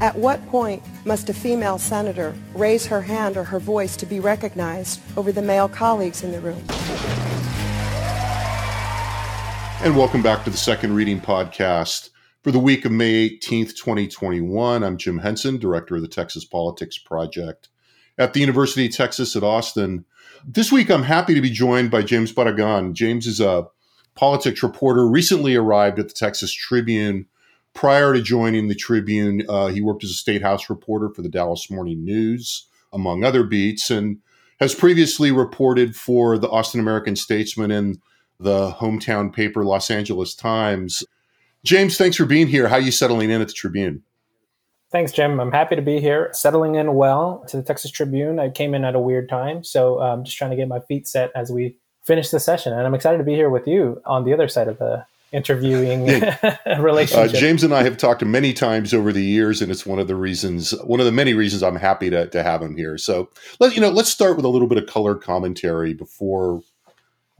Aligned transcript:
At 0.00 0.16
what 0.16 0.44
point 0.48 0.82
must 1.04 1.30
a 1.30 1.34
female 1.34 1.78
senator 1.78 2.34
raise 2.52 2.84
her 2.86 3.00
hand 3.00 3.36
or 3.36 3.44
her 3.44 3.60
voice 3.60 3.96
to 3.96 4.06
be 4.06 4.18
recognized 4.18 5.00
over 5.16 5.30
the 5.30 5.40
male 5.40 5.68
colleagues 5.68 6.24
in 6.24 6.32
the 6.32 6.40
room? 6.40 6.62
And 9.84 9.96
welcome 9.96 10.20
back 10.20 10.42
to 10.44 10.50
the 10.50 10.56
Second 10.56 10.94
Reading 10.94 11.20
Podcast 11.20 12.10
for 12.42 12.50
the 12.50 12.58
week 12.58 12.84
of 12.84 12.90
May 12.90 13.30
18th, 13.30 13.76
2021. 13.76 14.82
I'm 14.82 14.96
Jim 14.96 15.18
Henson, 15.18 15.58
Director 15.58 15.94
of 15.94 16.02
the 16.02 16.08
Texas 16.08 16.44
Politics 16.44 16.98
Project 16.98 17.68
at 18.18 18.32
the 18.32 18.40
University 18.40 18.86
of 18.86 18.92
Texas 18.92 19.36
at 19.36 19.44
Austin. 19.44 20.04
This 20.44 20.72
week, 20.72 20.90
I'm 20.90 21.04
happy 21.04 21.34
to 21.34 21.40
be 21.40 21.50
joined 21.50 21.92
by 21.92 22.02
James 22.02 22.32
Barragan. 22.32 22.94
James 22.94 23.28
is 23.28 23.40
a 23.40 23.68
politics 24.16 24.62
reporter, 24.62 25.06
recently 25.06 25.54
arrived 25.54 26.00
at 26.00 26.08
the 26.08 26.14
Texas 26.14 26.52
Tribune 26.52 27.26
Prior 27.74 28.14
to 28.14 28.22
joining 28.22 28.68
the 28.68 28.74
Tribune, 28.74 29.42
uh, 29.48 29.66
he 29.66 29.80
worked 29.80 30.04
as 30.04 30.10
a 30.10 30.14
state 30.14 30.42
house 30.42 30.70
reporter 30.70 31.10
for 31.10 31.22
the 31.22 31.28
Dallas 31.28 31.70
Morning 31.70 32.04
News, 32.04 32.66
among 32.92 33.24
other 33.24 33.42
beats, 33.42 33.90
and 33.90 34.18
has 34.60 34.74
previously 34.74 35.32
reported 35.32 35.96
for 35.96 36.38
the 36.38 36.48
Austin 36.48 36.80
American 36.80 37.16
Statesman 37.16 37.70
and 37.70 38.00
the 38.38 38.70
hometown 38.70 39.32
paper 39.32 39.64
Los 39.64 39.90
Angeles 39.90 40.34
Times. 40.34 41.02
James, 41.64 41.96
thanks 41.98 42.16
for 42.16 42.26
being 42.26 42.46
here. 42.46 42.68
How 42.68 42.76
are 42.76 42.80
you 42.80 42.92
settling 42.92 43.30
in 43.30 43.40
at 43.40 43.48
the 43.48 43.54
Tribune? 43.54 44.02
Thanks, 44.92 45.10
Jim. 45.10 45.40
I'm 45.40 45.50
happy 45.50 45.74
to 45.74 45.82
be 45.82 45.98
here, 45.98 46.30
settling 46.32 46.76
in 46.76 46.94
well 46.94 47.44
to 47.48 47.56
the 47.56 47.64
Texas 47.64 47.90
Tribune. 47.90 48.38
I 48.38 48.50
came 48.50 48.74
in 48.74 48.84
at 48.84 48.94
a 48.94 49.00
weird 49.00 49.28
time, 49.28 49.64
so 49.64 49.98
I'm 50.00 50.20
um, 50.20 50.24
just 50.24 50.36
trying 50.36 50.50
to 50.50 50.56
get 50.56 50.68
my 50.68 50.78
feet 50.78 51.08
set 51.08 51.32
as 51.34 51.50
we 51.50 51.76
finish 52.04 52.30
the 52.30 52.38
session. 52.38 52.72
And 52.72 52.82
I'm 52.86 52.94
excited 52.94 53.18
to 53.18 53.24
be 53.24 53.34
here 53.34 53.50
with 53.50 53.66
you 53.66 54.00
on 54.04 54.24
the 54.24 54.32
other 54.32 54.46
side 54.46 54.68
of 54.68 54.78
the 54.78 55.04
interviewing 55.34 56.06
relationship. 56.78 57.34
Uh, 57.34 57.38
James 57.38 57.64
and 57.64 57.74
I 57.74 57.82
have 57.82 57.96
talked 57.96 58.24
many 58.24 58.52
times 58.52 58.94
over 58.94 59.12
the 59.12 59.24
years, 59.24 59.60
and 59.60 59.70
it's 59.70 59.84
one 59.84 59.98
of 59.98 60.06
the 60.06 60.16
reasons, 60.16 60.70
one 60.84 61.00
of 61.00 61.06
the 61.06 61.12
many 61.12 61.34
reasons 61.34 61.62
I'm 61.62 61.76
happy 61.76 62.08
to, 62.10 62.28
to 62.28 62.42
have 62.42 62.62
him 62.62 62.76
here. 62.76 62.96
So 62.96 63.28
let 63.58 63.74
you 63.74 63.80
know, 63.80 63.90
let's 63.90 64.10
start 64.10 64.36
with 64.36 64.44
a 64.44 64.48
little 64.48 64.68
bit 64.68 64.78
of 64.78 64.86
color 64.86 65.14
commentary 65.14 65.92
before 65.92 66.62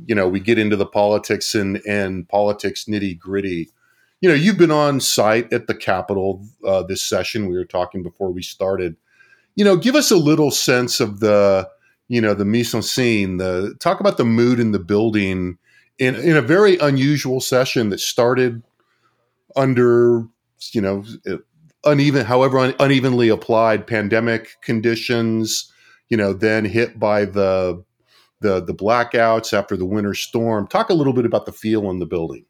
you 0.05 0.14
know 0.14 0.28
we 0.28 0.41
get 0.41 0.59
into 0.59 0.77
the 0.77 0.86
politics 0.86 1.55
and 1.55 1.81
and 1.86 2.28
politics 2.28 2.84
nitty 2.84 3.19
gritty. 3.19 3.70
You 4.20 4.29
know, 4.29 4.34
you've 4.34 4.58
been 4.58 4.70
on 4.70 5.01
site 5.01 5.53
at 5.53 5.67
the 5.67 5.75
Capitol 5.75 6.47
uh, 6.67 6.83
this 6.83 7.03
session. 7.03 7.47
We 7.47 7.56
were 7.56 7.64
talking 7.64 8.03
before 8.03 8.33
we 8.33 8.42
started. 8.42 8.97
You 9.55 9.64
know, 9.64 9.77
give 9.77 9.95
us 9.95 10.11
a 10.11 10.17
little 10.17 10.51
sense 10.51 11.01
of 11.01 11.20
the 11.20 11.69
you 12.08 12.20
know 12.20 12.34
the 12.34 12.45
mise 12.45 12.75
en 12.75 12.83
scene. 12.83 13.36
The 13.36 13.75
talk 13.81 14.01
about 14.01 14.17
the 14.17 14.25
mood 14.25 14.58
in 14.58 14.73
the 14.73 14.79
building 14.79 15.58
in 15.98 16.14
in 16.17 16.37
a 16.37 16.42
very 16.42 16.77
unusual 16.78 17.41
session 17.41 17.91
that 17.91 18.00
started 18.00 18.62
under 19.56 20.27
you 20.73 20.81
know 20.81 21.05
uneven 21.84 22.25
however 22.25 22.59
un, 22.59 22.75
unevenly 22.81 23.28
applied 23.28 23.86
pandemic 23.86 24.56
conditions 24.62 25.70
you 26.09 26.17
know 26.17 26.33
then 26.33 26.64
hit 26.64 26.98
by 26.98 27.25
the 27.25 27.84
the 28.45 28.61
the 28.61 28.75
blackouts 28.75 29.53
after 29.53 29.77
the 29.77 29.86
winter 29.86 30.14
storm. 30.14 30.69
Talk 30.69 30.91
a 30.91 30.95
little 30.95 31.12
bit 31.12 31.25
about 31.25 31.47
the 31.47 31.53
feel 31.53 31.91
in 31.91 31.98
the 31.98 32.06
building. 32.06 32.45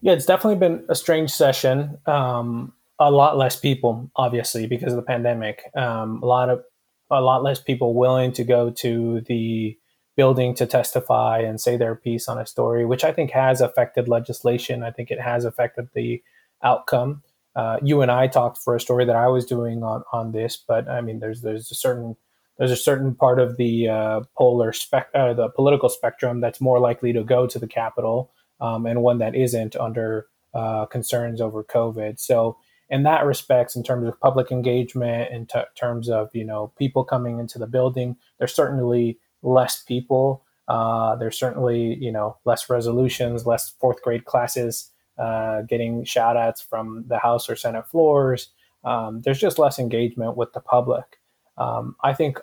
Yeah 0.00 0.14
it's 0.14 0.26
definitely 0.26 0.58
been 0.58 0.84
a 0.88 0.94
strange 0.94 1.30
session. 1.30 1.98
Um, 2.06 2.72
a 2.98 3.10
lot 3.10 3.36
less 3.36 3.56
people 3.56 4.10
obviously 4.16 4.66
because 4.66 4.92
of 4.92 4.96
the 4.96 5.02
pandemic. 5.02 5.62
Um, 5.76 6.20
a 6.22 6.26
lot 6.26 6.48
of 6.48 6.64
a 7.10 7.20
lot 7.20 7.42
less 7.42 7.60
people 7.60 7.94
willing 7.94 8.32
to 8.32 8.44
go 8.44 8.70
to 8.70 9.20
the 9.22 9.77
building 10.18 10.52
to 10.52 10.66
testify 10.66 11.38
and 11.38 11.60
say 11.60 11.76
their 11.76 11.94
piece 11.94 12.26
on 12.26 12.38
a 12.38 12.44
story, 12.44 12.84
which 12.84 13.04
I 13.04 13.12
think 13.12 13.30
has 13.30 13.60
affected 13.60 14.08
legislation. 14.08 14.82
I 14.82 14.90
think 14.90 15.12
it 15.12 15.20
has 15.20 15.44
affected 15.44 15.90
the 15.94 16.20
outcome. 16.60 17.22
Uh, 17.54 17.78
you 17.84 18.02
and 18.02 18.10
I 18.10 18.26
talked 18.26 18.58
for 18.58 18.74
a 18.74 18.80
story 18.80 19.04
that 19.04 19.14
I 19.14 19.28
was 19.28 19.46
doing 19.46 19.84
on 19.84 20.02
on 20.12 20.32
this, 20.32 20.56
but 20.56 20.88
I 20.88 21.02
mean, 21.02 21.20
there's 21.20 21.42
there's 21.42 21.70
a 21.70 21.76
certain 21.76 22.16
there's 22.58 22.72
a 22.72 22.76
certain 22.76 23.14
part 23.14 23.38
of 23.38 23.58
the 23.58 23.88
uh, 23.88 24.20
polar 24.36 24.72
spec 24.72 25.08
uh, 25.14 25.34
the 25.34 25.50
political 25.50 25.88
spectrum 25.88 26.40
that's 26.40 26.60
more 26.60 26.80
likely 26.80 27.12
to 27.12 27.22
go 27.22 27.46
to 27.46 27.58
the 27.60 27.68
Capitol, 27.68 28.32
um, 28.60 28.86
and 28.86 29.02
one 29.02 29.18
that 29.18 29.36
isn't 29.36 29.76
under 29.76 30.26
uh, 30.52 30.86
concerns 30.86 31.40
over 31.40 31.62
COVID. 31.62 32.18
So 32.18 32.58
in 32.90 33.04
that 33.04 33.24
respects, 33.24 33.76
in 33.76 33.84
terms 33.84 34.08
of 34.08 34.18
public 34.18 34.50
engagement, 34.50 35.30
in 35.30 35.46
t- 35.46 35.60
terms 35.76 36.10
of 36.10 36.30
you 36.34 36.44
know 36.44 36.72
people 36.76 37.04
coming 37.04 37.38
into 37.38 37.56
the 37.60 37.68
building, 37.68 38.16
there's 38.38 38.52
certainly 38.54 39.20
less 39.42 39.82
people. 39.82 40.44
Uh, 40.66 41.16
there's 41.16 41.38
certainly 41.38 41.96
you 42.00 42.12
know 42.12 42.36
less 42.44 42.68
resolutions, 42.68 43.46
less 43.46 43.70
fourth 43.80 44.02
grade 44.02 44.24
classes 44.24 44.90
uh, 45.18 45.62
getting 45.62 46.04
shout 46.04 46.36
outs 46.36 46.60
from 46.60 47.04
the 47.08 47.18
House 47.18 47.48
or 47.48 47.56
Senate 47.56 47.88
floors. 47.88 48.50
Um, 48.84 49.20
there's 49.22 49.40
just 49.40 49.58
less 49.58 49.78
engagement 49.78 50.36
with 50.36 50.52
the 50.52 50.60
public. 50.60 51.18
Um, 51.56 51.96
I 52.04 52.14
think 52.14 52.38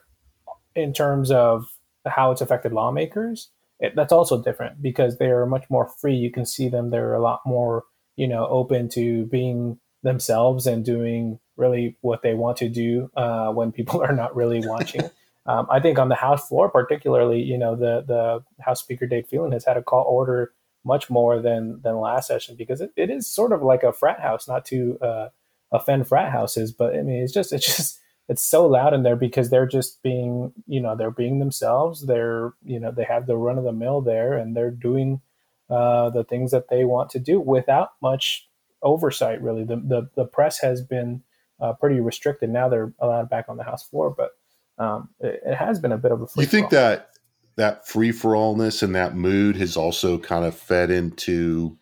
in 0.76 0.92
terms 0.92 1.32
of 1.32 1.68
how 2.06 2.32
it's 2.32 2.42
affected 2.42 2.74
lawmakers, 2.74 3.50
it, 3.80 3.96
that's 3.96 4.12
also 4.12 4.42
different 4.42 4.82
because 4.82 5.18
they're 5.18 5.46
much 5.46 5.70
more 5.70 5.88
free. 5.88 6.16
You 6.16 6.32
can 6.32 6.46
see 6.46 6.68
them; 6.68 6.90
they're 6.90 7.14
a 7.14 7.22
lot 7.22 7.42
more 7.46 7.86
you 8.16 8.28
know 8.28 8.48
open 8.48 8.90
to 8.90 9.26
being 9.28 9.80
themselves 10.04 10.68
and 10.68 10.86
doing 10.86 11.40
really 11.58 11.98
what 12.02 12.22
they 12.22 12.34
want 12.34 12.58
to 12.58 12.70
do 12.70 13.10
uh, 13.16 13.52
when 13.52 13.72
people 13.72 14.02
are 14.08 14.14
not 14.14 14.36
really 14.36 14.62
watching. 14.66 15.10
Um, 15.48 15.68
I 15.70 15.80
think 15.80 16.00
on 16.00 16.10
the 16.10 16.16
House 16.16 16.48
floor, 16.48 16.70
particularly, 16.70 17.42
you 17.42 17.58
know, 17.58 17.76
the 17.76 18.04
the 18.08 18.44
House 18.64 18.82
Speaker 18.82 19.06
Dade 19.06 19.28
Phelan 19.28 19.52
has 19.52 19.66
had 19.66 19.78
a 19.78 19.84
call 19.84 20.04
order 20.04 20.54
much 20.84 21.10
more 21.10 21.42
than 21.42 21.82
than 21.82 22.00
last 22.00 22.28
session 22.28 22.56
because 22.56 22.82
it, 22.82 22.92
it 22.96 23.10
is 23.10 23.28
sort 23.28 23.52
of 23.52 23.62
like 23.62 23.84
a 23.84 23.94
frat 23.94 24.20
house, 24.20 24.48
not 24.48 24.66
to 24.66 24.98
uh, 25.02 25.30
offend 25.72 26.08
frat 26.08 26.32
houses, 26.32 26.72
but 26.72 26.96
I 26.96 27.02
mean, 27.02 27.22
it's 27.22 27.34
just 27.34 27.54
it's 27.54 27.66
just 27.66 28.00
it's 28.28 28.44
so 28.44 28.66
loud 28.66 28.94
in 28.94 29.04
there 29.04 29.16
because 29.16 29.50
they're 29.50 29.68
just 29.68 30.02
being 30.02 30.54
you 30.68 30.80
know 30.80 30.96
they're 30.96 31.12
being 31.12 31.40
themselves. 31.40 32.06
They're 32.08 32.54
you 32.64 32.80
know 32.80 32.92
they 32.92 33.04
have 33.04 33.28
the 33.28 33.38
run 33.38 33.58
of 33.58 33.64
the 33.64 33.72
mill 33.72 34.02
there, 34.02 34.34
and 34.34 34.56
they're 34.56 34.72
doing 34.72 35.22
uh, 35.70 36.10
the 36.10 36.24
things 36.24 36.52
that 36.52 36.70
they 36.70 36.86
want 36.86 37.10
to 37.12 37.20
do 37.20 37.40
without 37.40 37.92
much 38.02 38.48
oversight. 38.82 39.42
Really, 39.42 39.64
the 39.64 39.78
the, 39.78 40.10
the 40.16 40.26
press 40.26 40.60
has 40.62 40.82
been 40.82 41.24
uh, 41.60 41.74
pretty 41.74 42.00
restricted. 42.00 42.50
Now 42.50 42.70
they're 42.70 42.94
allowed 43.00 43.30
back 43.30 43.46
on 43.48 43.58
the 43.58 43.64
House 43.64 43.88
floor, 43.88 44.14
but 44.16 44.32
um, 44.78 45.10
it, 45.20 45.42
it, 45.46 45.56
has 45.56 45.80
been 45.80 45.92
a 45.92 45.98
bit 45.98 46.12
of 46.12 46.22
a. 46.22 46.28
you 46.38 46.46
think 46.46 46.70
that 46.72 47.10
that 47.56 47.88
free 47.88 48.12
for 48.12 48.34
allness 48.34 48.84
and 48.84 48.96
that 48.96 49.16
mood 49.16 49.56
has 49.56 49.78
also 49.78 50.18
kind 50.18 50.44
of 50.44 50.56
fed 50.56 50.92
into, 50.92 51.78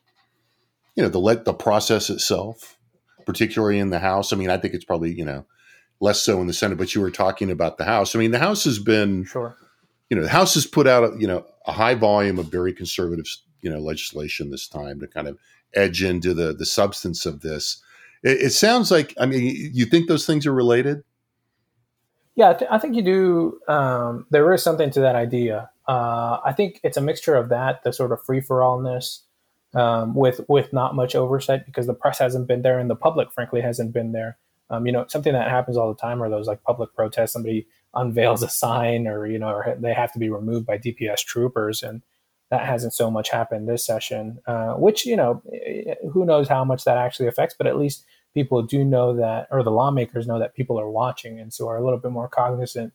you 0.96 1.04
know, 1.04 1.10
the 1.10 1.20
let 1.20 1.46
the 1.46 1.54
process 1.54 2.10
itself, 2.10 2.78
particularly 3.26 3.80
in 3.80 3.90
the 3.90 4.00
House. 4.00 4.32
I 4.32 4.36
mean, 4.36 4.50
I 4.50 4.58
think 4.58 4.74
it's 4.74 4.86
probably 4.86 5.12
you 5.12 5.26
know 5.26 5.46
less 6.00 6.22
so 6.22 6.40
in 6.42 6.48
the 6.48 6.54
Senate, 6.54 6.78
but 6.78 6.94
you 6.94 7.02
were 7.02 7.12
talking 7.12 7.50
about 7.50 7.78
the 7.78 7.86
House. 7.86 8.16
I 8.16 8.20
mean, 8.20 8.32
the 8.32 8.40
House 8.40 8.64
has 8.66 8.80
been 8.80 9.26
sure. 9.26 9.58
You 10.10 10.18
know, 10.18 10.24
the 10.24 10.30
House 10.30 10.54
has 10.54 10.68
put 10.68 10.86
out 10.88 11.04
a, 11.04 11.20
you 11.20 11.28
know 11.28 11.46
a 11.66 11.72
high 11.72 11.96
volume 11.96 12.38
of 12.38 12.52
very 12.52 12.74
conservative 12.74 13.26
you 13.62 13.70
know 13.72 13.80
legislation 13.80 14.52
this 14.52 14.68
time 14.68 15.00
to 15.00 15.08
kind 15.08 15.28
of 15.28 15.40
edge 15.74 16.04
into 16.04 16.36
the 16.36 16.54
the 16.54 16.66
substance 16.66 17.26
of 17.26 17.42
this. 17.42 17.82
It, 18.22 18.42
it 18.42 18.50
sounds 18.52 18.92
like 18.92 19.16
I 19.20 19.26
mean, 19.26 19.72
you 19.74 19.86
think 19.86 20.08
those 20.08 20.28
things 20.28 20.46
are 20.46 20.54
related? 20.54 21.04
Yeah, 22.36 22.50
I, 22.50 22.54
th- 22.54 22.72
I 22.72 22.80
think 22.80 22.96
you 22.96 23.04
do. 23.04 23.60
Um, 23.68 24.26
there 24.32 24.52
is 24.54 24.64
something 24.64 24.90
to 24.92 25.02
that 25.02 25.16
idea. 25.16 25.70
Uh, 25.88 26.40
I 26.44 26.54
think 26.54 26.80
it's 26.84 26.98
a 26.98 27.02
mixture 27.02 27.36
of 27.36 27.50
that, 27.50 27.84
the 27.84 27.94
sort 27.94 28.12
of 28.12 28.24
free 28.24 28.42
for 28.42 28.60
allness, 28.60 29.20
um, 29.76 30.16
with 30.16 30.42
with 30.48 30.74
not 30.74 30.96
much 30.96 31.16
oversight 31.16 31.66
because 31.66 31.86
the 31.86 31.94
press 31.94 32.20
hasn't 32.20 32.48
been 32.48 32.64
there 32.64 32.80
and 32.80 32.90
the 32.90 32.96
public, 32.96 33.32
frankly, 33.32 33.62
hasn't 33.62 33.94
been 33.94 34.14
there. 34.14 34.38
Um, 34.70 34.88
you 34.88 34.92
know, 34.92 35.06
something 35.08 35.34
that 35.34 35.50
happens 35.50 35.78
all 35.78 35.94
the 35.94 36.00
time 36.00 36.24
are 36.24 36.30
those 36.30 36.48
like 36.48 36.64
public 36.64 36.96
protests. 36.96 37.34
Somebody 37.34 37.68
unveils 37.94 38.42
a 38.42 38.50
sign, 38.50 39.08
or 39.08 39.28
you 39.28 39.38
know, 39.38 39.50
or 39.50 39.78
they 39.80 39.94
have 39.94 40.12
to 40.14 40.20
be 40.20 40.30
removed 40.30 40.66
by 40.66 40.80
DPS 40.80 41.24
troopers, 41.24 41.84
and 41.84 42.02
that 42.50 42.66
hasn't 42.66 42.94
so 42.94 43.12
much 43.12 43.30
happened 43.30 43.70
this 43.70 43.86
session. 43.86 44.40
Uh, 44.48 44.74
which 44.74 45.06
you 45.06 45.16
know, 45.16 45.44
who 46.12 46.26
knows 46.26 46.48
how 46.48 46.66
much 46.66 46.86
that 46.86 46.98
actually 46.98 47.28
affects, 47.28 47.54
but 47.56 47.68
at 47.68 47.78
least 47.78 48.06
people 48.34 48.62
do 48.62 48.84
know 48.84 49.16
that, 49.16 49.48
or 49.52 49.64
the 49.64 49.72
lawmakers 49.72 50.28
know 50.28 50.40
that 50.40 50.56
people 50.56 50.80
are 50.80 50.90
watching, 50.90 51.40
and 51.40 51.54
so 51.54 51.68
are 51.68 51.78
a 51.78 51.84
little 51.84 52.00
bit 52.00 52.12
more 52.12 52.28
cognizant 52.28 52.94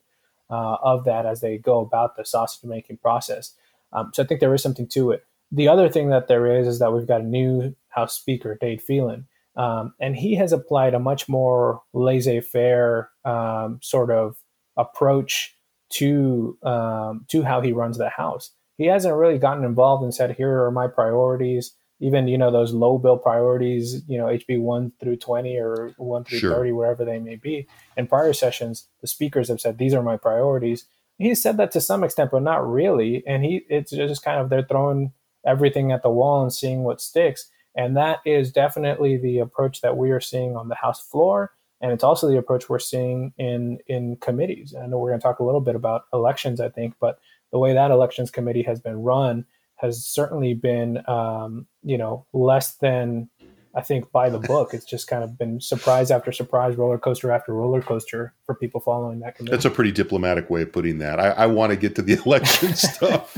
uh, 0.50 0.76
of 0.82 1.05
that 1.05 1.26
as 1.26 1.40
they 1.40 1.58
go 1.58 1.81
about 1.81 2.17
the 2.17 2.25
sausage 2.25 2.64
making 2.64 2.96
process. 2.99 3.55
Um, 3.93 4.11
so 4.12 4.23
I 4.23 4.26
think 4.26 4.40
there 4.40 4.55
is 4.55 4.62
something 4.62 4.88
to 4.88 5.11
it. 5.12 5.25
The 5.50 5.69
other 5.69 5.88
thing 5.88 6.11
that 6.11 6.29
there 6.29 6.46
is 6.46 6.67
is 6.67 6.79
that 6.79 6.93
we've 6.93 7.06
got 7.06 7.23
a 7.23 7.25
new 7.25 7.75
House 7.88 8.14
Speaker, 8.14 8.58
Dade 8.61 8.82
Phelan, 8.82 9.26
um, 9.56 9.94
and 9.99 10.14
he 10.17 10.35
has 10.35 10.52
applied 10.52 10.94
a 10.94 10.99
much 10.99 11.29
more 11.29 11.82
laissez-faire 11.93 13.11
um, 13.25 13.81
sort 13.82 14.11
of 14.11 14.37
approach 14.76 15.55
to 15.90 16.58
um, 16.62 17.25
to 17.29 17.43
how 17.43 17.61
he 17.61 17.73
runs 17.73 17.96
the 17.96 18.11
House. 18.11 18.50
He 18.76 18.87
hasn't 18.87 19.14
really 19.14 19.38
gotten 19.38 19.64
involved 19.64 20.05
and 20.05 20.14
said, 20.14 20.37
"Here 20.37 20.62
are 20.64 20.70
my 20.70 20.87
priorities." 20.87 21.75
Even 22.00 22.29
you 22.29 22.39
know 22.39 22.50
those 22.50 22.73
low 22.73 22.99
bill 22.99 23.19
priorities, 23.19 24.03
you 24.06 24.19
know 24.19 24.27
HB 24.27 24.61
one 24.61 24.93
through 25.00 25.17
twenty 25.17 25.56
or 25.59 25.93
one 25.97 26.25
through 26.25 26.39
Sure. 26.39 26.55
thirty, 26.55 26.73
wherever 26.73 27.05
they 27.05 27.19
may 27.19 27.37
be. 27.37 27.67
In 27.97 28.06
prior 28.06 28.33
sessions, 28.33 28.87
the 29.00 29.06
speakers 29.06 29.49
have 29.49 29.61
said, 29.61 29.79
"These 29.79 29.95
are 29.95 30.03
my 30.03 30.17
priorities." 30.17 30.87
He 31.19 31.35
said 31.35 31.56
that 31.56 31.73
to 31.73 31.81
some 31.81 32.05
extent, 32.05 32.31
but 32.31 32.43
not 32.43 32.69
really. 32.69 33.25
And 33.27 33.45
he 33.45 33.65
it's 33.69 33.91
just 33.91 34.23
kind 34.25 34.41
of 34.41 34.49
they're 34.50 34.62
throwing 34.62 35.12
everything 35.45 35.91
at 35.93 36.03
the 36.03 36.11
wall 36.11 36.43
and 36.43 36.53
seeing 36.53 36.85
what 36.85 37.00
sticks. 37.00 37.50
And 37.75 37.97
that 37.97 38.19
is 38.25 38.53
definitely 38.53 39.17
the 39.17 39.39
approach 39.39 39.81
that 39.83 39.97
we 39.97 40.11
are 40.11 40.21
seeing 40.21 40.56
on 40.56 40.69
the 40.69 40.75
House 40.75 41.00
floor. 41.00 41.53
And 41.81 41.93
it's 41.93 42.03
also 42.03 42.29
the 42.29 42.39
approach 42.39 42.69
we're 42.69 42.81
seeing 42.81 43.33
in, 43.39 43.79
in 43.87 44.17
committees. 44.17 44.75
I 44.75 44.87
know 44.87 44.99
we're 44.99 45.11
going 45.11 45.21
to 45.21 45.23
talk 45.23 45.39
a 45.39 45.45
little 45.45 45.61
bit 45.61 45.77
about 45.77 46.06
elections, 46.12 46.61
I 46.61 46.71
think, 46.71 46.95
but 47.00 47.21
the 47.53 47.59
way 47.59 47.73
that 47.73 47.93
elections 47.93 48.33
committee 48.33 48.65
has 48.65 48.81
been 48.81 49.03
run 49.03 49.45
has 49.79 50.05
certainly 50.05 50.55
been, 50.55 51.03
um, 51.09 51.67
you 51.83 51.97
know, 51.97 52.27
less 52.33 52.75
than, 52.77 53.31
I 53.75 53.81
think, 53.81 54.11
by 54.13 54.29
the 54.29 54.39
book. 54.39 54.75
It's 54.75 54.85
just 54.85 55.07
kind 55.07 55.23
of 55.23 55.39
been 55.39 55.61
surprise 55.61 56.11
after 56.11 56.33
surprise, 56.33 56.77
roller 56.77 56.99
coaster 56.99 57.31
after 57.31 57.53
roller 57.55 57.81
coaster 57.81 58.35
for 58.45 58.55
people 58.55 58.81
following 58.81 59.21
that 59.21 59.37
committee. 59.37 59.53
That's 59.53 59.65
a 59.65 59.71
pretty 59.71 59.93
diplomatic 59.93 60.51
way 60.51 60.63
of 60.63 60.73
putting 60.73 60.99
that. 60.99 61.21
I, 61.21 61.31
I 61.31 61.47
want 61.47 61.71
to 61.71 61.77
get 61.77 61.95
to 61.97 62.03
the 62.03 62.21
election 62.27 62.75
stuff. 62.75 63.37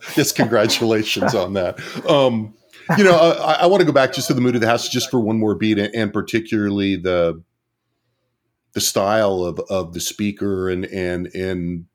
just 0.14 0.34
congratulations 0.34 1.34
on 1.34 1.52
that. 1.54 1.78
Um, 2.08 2.54
you 2.98 3.04
know, 3.04 3.16
I, 3.16 3.54
I 3.54 3.66
want 3.66 3.80
to 3.80 3.86
go 3.86 3.92
back 3.92 4.12
just 4.12 4.28
to 4.28 4.34
the 4.34 4.40
mood 4.40 4.54
of 4.54 4.60
the 4.60 4.66
house 4.66 4.88
just 4.88 5.10
for 5.10 5.20
one 5.20 5.38
more 5.38 5.54
beat, 5.54 5.78
and, 5.78 5.94
and 5.94 6.12
particularly 6.12 6.96
the 6.96 7.42
the 8.72 8.80
style 8.80 9.42
of 9.44 9.58
of 9.70 9.92
the 9.92 10.00
speaker, 10.00 10.68
and 10.68 10.84
and 10.86 11.26
and 11.28 11.86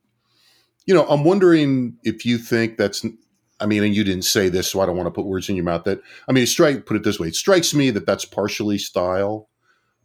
you 0.86 0.94
know, 0.94 1.06
I'm 1.08 1.24
wondering 1.24 1.98
if 2.04 2.26
you 2.26 2.38
think 2.38 2.78
that's. 2.78 3.06
I 3.60 3.68
mean, 3.68 3.84
and 3.84 3.96
you 3.96 4.04
didn't 4.04 4.26
say 4.26 4.50
this, 4.50 4.72
so 4.72 4.80
I 4.80 4.88
don't 4.88 4.98
want 4.98 5.06
to 5.06 5.12
put 5.12 5.28
words 5.28 5.48
in 5.48 5.56
your 5.56 5.66
mouth. 5.66 5.84
That 5.84 6.02
I 6.28 6.32
mean, 6.32 6.48
strike 6.48 6.86
put 6.86 6.98
it 6.98 7.04
this 7.04 7.20
way: 7.20 7.28
it 7.28 7.36
strikes 7.36 7.74
me 7.74 7.92
that 7.92 8.06
that's 8.06 8.26
partially 8.26 8.80
style, 8.80 9.50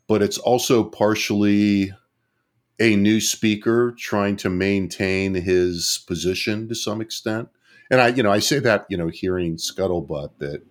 but 0.09 0.23
it's 0.23 0.39
also 0.39 0.85
partially 0.85 1.93
a 2.79 2.97
new 2.97 3.21
speaker 3.21 3.95
trying 3.99 4.37
to 4.37 4.51
maintain 4.51 5.35
his 5.35 6.05
position 6.07 6.69
to 6.69 6.75
some 6.75 7.01
extent. 7.01 7.49
And 7.91 8.01
I, 8.01 8.09
you 8.09 8.23
know, 8.23 8.33
I 8.33 8.41
say 8.41 8.59
that, 8.59 8.87
you 8.91 8.97
know, 8.97 9.09
hearing 9.09 9.57
scuttlebutt 9.57 10.31
that, 10.39 10.63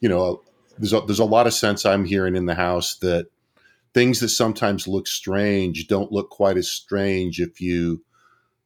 you 0.00 0.08
know, 0.08 0.42
there's 0.78 0.92
a, 0.92 1.00
there's 1.00 1.18
a 1.18 1.24
lot 1.24 1.46
of 1.46 1.54
sense 1.54 1.84
I'm 1.84 2.04
hearing 2.04 2.36
in 2.36 2.46
the 2.46 2.54
house 2.54 2.96
that 2.96 3.26
things 3.94 4.20
that 4.20 4.28
sometimes 4.28 4.88
look 4.88 5.06
strange 5.06 5.86
don't 5.86 6.12
look 6.12 6.30
quite 6.30 6.56
as 6.56 6.70
strange 6.70 7.40
if 7.40 7.60
you 7.60 8.04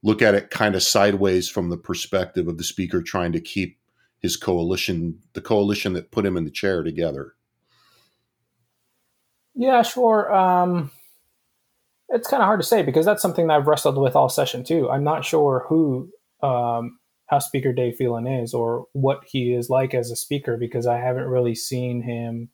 look 0.07 0.23
at 0.23 0.37
it 0.37 0.51
kind 0.51 0.77
of 0.77 0.85
sideways 0.85 1.49
from 1.49 1.69
the 1.69 1.77
perspective 1.77 2.47
of 2.47 2.59
the 2.59 2.65
speaker 2.65 3.03
trying 3.03 3.33
to 3.33 3.41
keep 3.41 3.77
his 4.21 4.37
coalition, 4.37 5.19
the 5.33 5.41
coalition 5.41 5.95
that 5.95 6.13
put 6.13 6.25
him 6.25 6.37
in 6.37 6.45
the 6.45 6.51
chair 6.51 6.85
together. 6.85 7.35
Yeah, 9.57 9.83
sure. 9.83 10.33
Um, 10.33 10.93
it's 12.09 12.29
kind 12.29 12.41
of 12.41 12.47
hard 12.47 12.61
to 12.61 12.67
say 12.67 12.83
because 12.83 13.05
that's 13.05 13.21
something 13.21 13.49
that 13.49 13.55
I've 13.55 13.67
wrestled 13.67 13.99
with 13.99 14.15
all 14.15 14.29
session 14.29 14.63
too. 14.63 14.89
I'm 14.89 15.03
not 15.03 15.25
sure 15.25 15.67
who 15.69 16.09
um, 16.41 17.01
how 17.27 17.41
Speaker 17.41 17.73
Dade 17.73 17.97
Phelan 17.97 18.29
is 18.29 18.55
or 18.55 18.87
what 18.93 19.25
he 19.27 19.55
is 19.55 19.69
like 19.69 19.93
as 19.93 20.13
a 20.13 20.17
speaker 20.17 20.57
because 20.57 20.87
I 20.87 20.99
haven't 20.99 21.25
really 21.25 21.57
seen 21.57 22.01
him 22.03 22.51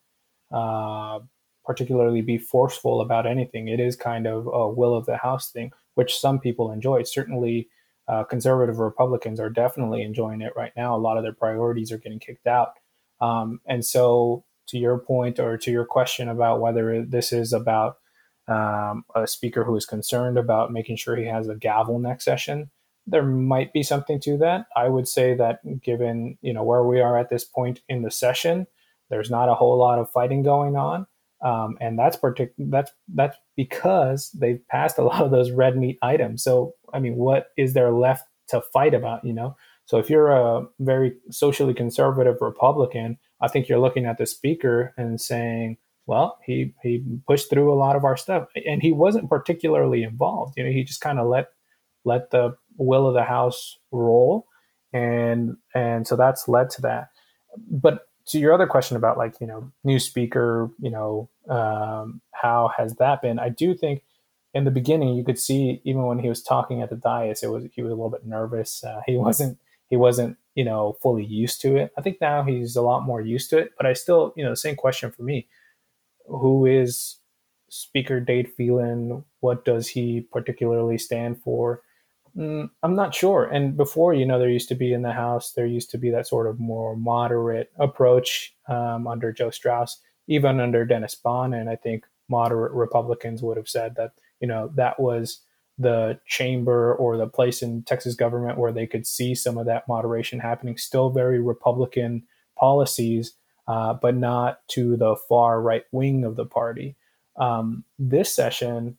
uh, 0.51 1.19
particularly 1.65 2.21
be 2.21 2.37
forceful 2.37 3.01
about 3.01 3.25
anything. 3.25 3.67
It 3.67 3.79
is 3.79 3.95
kind 3.95 4.27
of 4.27 4.47
a 4.47 4.67
will 4.67 4.95
of 4.95 5.05
the 5.05 5.17
House 5.17 5.51
thing, 5.51 5.71
which 5.95 6.17
some 6.17 6.39
people 6.39 6.71
enjoy. 6.71 7.03
Certainly, 7.03 7.69
uh, 8.07 8.23
conservative 8.23 8.79
Republicans 8.79 9.39
are 9.39 9.49
definitely 9.49 10.01
enjoying 10.01 10.41
it 10.41 10.53
right 10.55 10.73
now. 10.75 10.95
A 10.95 10.97
lot 10.97 11.17
of 11.17 11.23
their 11.23 11.33
priorities 11.33 11.91
are 11.91 11.97
getting 11.97 12.19
kicked 12.19 12.47
out, 12.47 12.73
um, 13.21 13.61
and 13.65 13.85
so 13.85 14.43
to 14.67 14.77
your 14.77 14.97
point 14.97 15.39
or 15.39 15.57
to 15.57 15.71
your 15.71 15.85
question 15.85 16.29
about 16.29 16.61
whether 16.61 17.03
this 17.05 17.33
is 17.33 17.53
about 17.53 17.97
um, 18.47 19.05
a 19.15 19.27
speaker 19.27 19.63
who 19.63 19.75
is 19.75 19.85
concerned 19.85 20.37
about 20.37 20.71
making 20.71 20.97
sure 20.97 21.15
he 21.15 21.25
has 21.25 21.47
a 21.47 21.55
gavel 21.55 21.99
next 21.99 22.25
session 22.25 22.69
there 23.07 23.23
might 23.23 23.73
be 23.73 23.83
something 23.83 24.19
to 24.19 24.37
that 24.37 24.65
i 24.75 24.87
would 24.87 25.07
say 25.07 25.33
that 25.33 25.59
given 25.81 26.37
you 26.41 26.53
know 26.53 26.63
where 26.63 26.83
we 26.83 26.99
are 26.99 27.17
at 27.17 27.29
this 27.29 27.43
point 27.43 27.81
in 27.89 28.01
the 28.01 28.11
session 28.11 28.67
there's 29.09 29.29
not 29.29 29.49
a 29.49 29.55
whole 29.55 29.77
lot 29.77 29.99
of 29.99 30.11
fighting 30.11 30.43
going 30.43 30.75
on 30.75 31.05
um, 31.43 31.77
and 31.81 31.97
that's 31.99 32.17
partic- 32.17 32.53
that's 32.57 32.91
that's 33.13 33.37
because 33.55 34.31
they've 34.31 34.65
passed 34.69 34.97
a 34.97 35.03
lot 35.03 35.21
of 35.21 35.31
those 35.31 35.51
red 35.51 35.77
meat 35.77 35.97
items 36.01 36.43
so 36.43 36.73
i 36.93 36.99
mean 36.99 37.15
what 37.15 37.47
is 37.57 37.73
there 37.73 37.91
left 37.91 38.25
to 38.47 38.61
fight 38.73 38.93
about 38.93 39.23
you 39.23 39.33
know 39.33 39.55
so 39.85 39.97
if 39.97 40.09
you're 40.09 40.31
a 40.31 40.65
very 40.79 41.13
socially 41.29 41.73
conservative 41.73 42.37
republican 42.41 43.17
i 43.41 43.47
think 43.47 43.67
you're 43.67 43.79
looking 43.79 44.05
at 44.05 44.17
the 44.17 44.25
speaker 44.25 44.93
and 44.97 45.19
saying 45.19 45.77
well, 46.05 46.37
he 46.45 46.73
he 46.81 47.03
pushed 47.27 47.49
through 47.49 47.71
a 47.71 47.75
lot 47.75 47.95
of 47.95 48.03
our 48.03 48.17
stuff, 48.17 48.47
and 48.67 48.81
he 48.81 48.91
wasn't 48.91 49.29
particularly 49.29 50.03
involved. 50.03 50.55
You 50.57 50.65
know, 50.65 50.71
he 50.71 50.83
just 50.83 51.01
kind 51.01 51.19
of 51.19 51.27
let 51.27 51.47
let 52.03 52.31
the 52.31 52.55
will 52.77 53.07
of 53.07 53.13
the 53.13 53.23
house 53.23 53.77
roll, 53.91 54.47
and 54.91 55.55
and 55.73 56.05
so 56.07 56.15
that's 56.15 56.47
led 56.47 56.69
to 56.71 56.81
that. 56.81 57.09
But 57.69 58.07
to 58.27 58.39
your 58.39 58.53
other 58.53 58.67
question 58.67 58.97
about 58.97 59.17
like 59.17 59.39
you 59.39 59.47
know 59.47 59.71
new 59.83 59.99
speaker, 59.99 60.69
you 60.79 60.89
know 60.91 61.29
um, 61.49 62.21
how 62.31 62.71
has 62.77 62.95
that 62.95 63.21
been? 63.21 63.39
I 63.39 63.49
do 63.49 63.73
think 63.73 64.03
in 64.53 64.65
the 64.65 64.71
beginning 64.71 65.15
you 65.15 65.23
could 65.23 65.39
see 65.39 65.81
even 65.83 66.03
when 66.03 66.19
he 66.19 66.29
was 66.29 66.43
talking 66.43 66.81
at 66.81 66.89
the 66.89 66.95
dais, 66.95 67.43
it 67.43 67.47
was 67.47 67.65
he 67.73 67.81
was 67.81 67.91
a 67.91 67.95
little 67.95 68.09
bit 68.09 68.25
nervous. 68.25 68.83
Uh, 68.83 69.01
he 69.05 69.17
wasn't 69.17 69.57
he 69.89 69.97
wasn't 69.97 70.37
you 70.55 70.63
know 70.63 70.97
fully 71.01 71.25
used 71.25 71.61
to 71.61 71.75
it. 71.75 71.91
I 71.97 72.01
think 72.01 72.21
now 72.21 72.43
he's 72.43 72.75
a 72.75 72.81
lot 72.81 73.05
more 73.05 73.21
used 73.21 73.49
to 73.51 73.57
it. 73.57 73.71
But 73.77 73.85
I 73.85 73.93
still 73.93 74.33
you 74.35 74.43
know 74.43 74.49
the 74.49 74.57
same 74.57 74.75
question 74.75 75.11
for 75.11 75.23
me 75.23 75.47
who 76.27 76.65
is 76.65 77.17
Speaker 77.69 78.19
Dade 78.19 78.51
Phelan? 78.55 79.23
What 79.39 79.65
does 79.65 79.87
he 79.87 80.21
particularly 80.31 80.97
stand 80.97 81.41
for? 81.41 81.81
Mm, 82.35 82.69
I'm 82.81 82.95
not 82.95 83.13
sure. 83.13 83.45
And 83.45 83.77
before, 83.77 84.13
you 84.13 84.25
know, 84.25 84.39
there 84.39 84.49
used 84.49 84.69
to 84.69 84.75
be 84.75 84.93
in 84.93 85.03
the 85.03 85.11
House, 85.11 85.51
there 85.51 85.65
used 85.65 85.91
to 85.91 85.97
be 85.97 86.09
that 86.11 86.27
sort 86.27 86.47
of 86.47 86.59
more 86.59 86.95
moderate 86.95 87.71
approach 87.77 88.55
um, 88.67 89.07
under 89.07 89.31
Joe 89.31 89.51
Straus, 89.51 89.99
even 90.27 90.59
under 90.59 90.85
Dennis 90.85 91.15
Bonnen. 91.23 91.59
And 91.59 91.69
I 91.69 91.75
think 91.75 92.05
moderate 92.29 92.73
Republicans 92.73 93.41
would 93.41 93.57
have 93.57 93.69
said 93.69 93.95
that, 93.95 94.11
you 94.39 94.47
know, 94.47 94.71
that 94.75 94.99
was 94.99 95.41
the 95.77 96.19
chamber 96.27 96.93
or 96.93 97.17
the 97.17 97.27
place 97.27 97.61
in 97.61 97.83
Texas 97.83 98.15
government 98.15 98.57
where 98.57 98.71
they 98.71 98.87
could 98.87 99.07
see 99.07 99.33
some 99.33 99.57
of 99.57 99.65
that 99.65 99.87
moderation 99.87 100.39
happening. 100.39 100.77
Still 100.77 101.09
very 101.09 101.39
Republican 101.39 102.23
policies 102.57 103.33
uh, 103.67 103.93
but 103.93 104.15
not 104.15 104.59
to 104.69 104.97
the 104.97 105.15
far 105.15 105.61
right 105.61 105.83
wing 105.91 106.23
of 106.23 106.35
the 106.35 106.45
party. 106.45 106.95
Um, 107.37 107.83
this 107.97 108.33
session, 108.33 108.97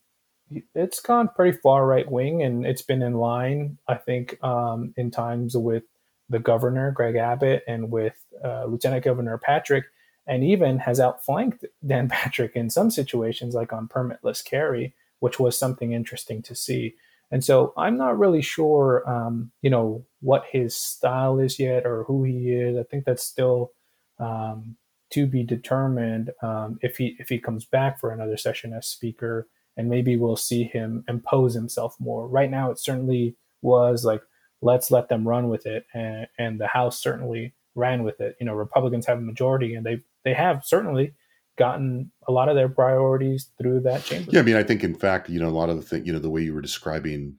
it's 0.75 1.01
gone 1.01 1.29
pretty 1.35 1.59
far 1.59 1.87
right 1.87 2.11
wing, 2.11 2.43
and 2.43 2.67
it's 2.67 2.83
been 2.83 3.03
in 3.03 3.15
line, 3.15 3.79
I 3.89 3.97
think, 3.97 4.43
um, 4.43 4.95
in 4.97 5.11
times 5.11 5.57
with 5.57 5.85
the 6.29 6.39
governor, 6.39 6.91
Greg 6.91 7.17
Abbott, 7.17 7.63
and 7.69 7.91
with 7.91 8.15
uh, 8.43 8.65
Lieutenant 8.65 9.05
Governor 9.05 9.39
Patrick, 9.39 9.85
and 10.27 10.45
even 10.45 10.79
has 10.79 11.01
outflanked 11.01 11.65
Dan 11.87 12.09
Patrick 12.11 12.57
in 12.57 12.71
some 12.71 12.91
situations, 12.91 13.55
like 13.55 13.73
on 13.73 13.89
permitless 13.89 14.45
carry, 14.45 14.95
which 15.21 15.39
was 15.39 15.59
something 15.59 15.93
interesting 15.93 16.43
to 16.43 16.55
see. 16.55 16.95
And 17.31 17.45
so 17.45 17.73
I'm 17.77 17.97
not 17.97 18.19
really 18.19 18.43
sure, 18.43 19.03
um, 19.11 19.51
you 19.63 19.71
know, 19.71 20.05
what 20.21 20.45
his 20.51 20.77
style 20.77 21.39
is 21.39 21.59
yet 21.59 21.87
or 21.87 22.05
who 22.05 22.23
he 22.23 22.53
is. 22.53 22.77
I 22.77 22.85
think 22.85 23.05
that's 23.05 23.25
still 23.25 23.73
um, 24.19 24.77
to 25.11 25.27
be 25.27 25.43
determined 25.43 26.31
um, 26.43 26.79
if 26.83 26.97
he 26.97 27.17
if 27.19 27.29
he 27.29 27.39
comes 27.39 27.65
back 27.65 27.99
for 27.99 28.11
another 28.11 28.37
session 28.37 28.73
as 28.73 28.87
speaker, 28.87 29.49
and 29.77 29.89
maybe 29.89 30.17
we'll 30.17 30.37
see 30.37 30.65
him 30.65 31.05
impose 31.09 31.55
himself 31.55 31.97
more. 31.99 32.29
Right 32.29 32.51
now, 32.51 32.71
it 32.71 32.79
certainly 32.79 33.37
was 33.63 34.05
like 34.05 34.23
let's 34.61 34.91
let 34.91 35.09
them 35.09 35.29
run 35.29 35.49
with 35.49 35.67
it, 35.67 35.87
and, 35.93 36.27
and 36.39 36.61
the 36.61 36.67
House 36.67 37.01
certainly 37.01 37.55
ran 37.75 38.05
with 38.05 38.21
it. 38.21 38.37
You 38.41 38.47
know, 38.47 38.55
Republicans 38.55 39.07
have 39.07 39.19
a 39.19 39.23
majority, 39.23 39.75
and 39.75 39.85
they 39.85 39.99
they 40.25 40.35
have 40.35 40.65
certainly 40.65 41.15
gotten 41.57 42.11
a 42.27 42.33
lot 42.33 42.49
of 42.49 42.57
their 42.57 42.69
priorities 42.69 43.51
through 43.59 43.81
that 43.81 44.05
chamber. 44.05 44.31
Yeah, 44.33 44.41
I 44.41 44.43
mean, 44.43 44.57
I 44.57 44.63
think 44.63 44.83
in 44.83 44.95
fact, 44.95 45.29
you 45.29 45.39
know, 45.39 45.49
a 45.49 45.51
lot 45.51 45.69
of 45.69 45.77
the 45.77 45.83
thing, 45.83 46.05
you 46.05 46.13
know, 46.13 46.19
the 46.19 46.31
way 46.31 46.43
you 46.43 46.53
were 46.53 46.61
describing 46.61 47.37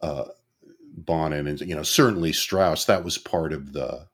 uh, 0.00 0.24
Bonnen 1.04 1.48
and 1.48 1.60
you 1.60 1.74
know, 1.74 1.82
certainly 1.82 2.32
Straus, 2.32 2.84
that 2.86 3.04
was 3.04 3.18
part 3.18 3.52
of 3.52 3.72
the 3.72 4.08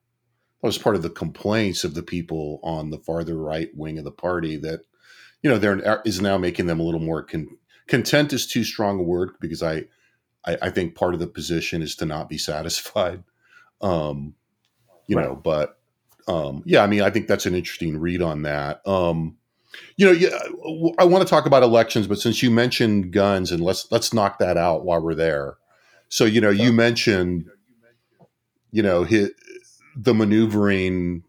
that 0.62 0.66
was 0.66 0.78
part 0.78 0.96
of 0.96 1.02
the 1.02 1.10
complaints 1.10 1.84
of 1.84 1.94
the 1.94 2.02
people 2.02 2.60
on 2.62 2.90
the 2.90 2.98
farther 2.98 3.36
right 3.36 3.70
wing 3.74 3.98
of 3.98 4.04
the 4.04 4.10
party 4.10 4.56
that 4.56 4.80
you 5.42 5.50
know 5.50 5.58
there 5.58 6.02
is 6.04 6.20
now 6.20 6.38
making 6.38 6.66
them 6.66 6.80
a 6.80 6.82
little 6.82 7.00
more 7.00 7.22
con- 7.22 7.56
content 7.86 8.32
is 8.32 8.46
too 8.46 8.64
strong 8.64 8.98
a 8.98 9.02
word 9.02 9.30
because 9.40 9.62
I, 9.62 9.84
I, 10.44 10.56
I 10.62 10.70
think 10.70 10.94
part 10.94 11.14
of 11.14 11.20
the 11.20 11.26
position 11.26 11.82
is 11.82 11.94
to 11.96 12.06
not 12.06 12.28
be 12.28 12.38
satisfied 12.38 13.22
um 13.80 14.34
you 15.06 15.16
Right. 15.16 15.26
know 15.28 15.34
but 15.36 15.78
um 16.28 16.62
yeah 16.66 16.82
i 16.82 16.86
mean 16.86 17.02
i 17.02 17.10
think 17.10 17.26
that's 17.28 17.46
an 17.46 17.54
interesting 17.54 17.98
read 17.98 18.22
on 18.22 18.42
that 18.42 18.86
um 18.86 19.36
You 19.98 20.06
know, 20.06 20.12
yeah, 20.12 20.30
I 20.98 21.04
want 21.04 21.22
to 21.26 21.28
talk 21.28 21.44
about 21.44 21.62
elections, 21.62 22.06
but 22.06 22.18
since 22.18 22.42
you 22.42 22.50
mentioned 22.50 23.12
guns, 23.12 23.52
and 23.52 23.62
let's 23.62 23.90
let's 23.92 24.14
knock 24.14 24.38
that 24.38 24.56
out 24.56 24.86
while 24.86 25.02
we're 25.02 25.14
there. 25.14 25.56
So, 26.08 26.24
you 26.24 26.40
know, 26.40 26.48
you 26.48 26.72
mentioned, 26.72 27.44
you 28.72 28.82
know, 28.82 29.04
hit 29.04 29.32
the 29.94 30.14
maneuvering 30.14 31.24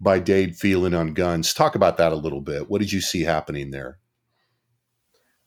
by 0.00 0.20
Dade 0.20 0.54
Phelan 0.56 0.94
on 0.94 1.12
guns. 1.12 1.52
Talk 1.52 1.74
about 1.74 1.96
that 1.96 2.12
a 2.12 2.16
little 2.16 2.40
bit. 2.40 2.70
What 2.70 2.80
did 2.80 2.92
you 2.92 3.00
see 3.00 3.22
happening 3.24 3.72
there? 3.72 3.98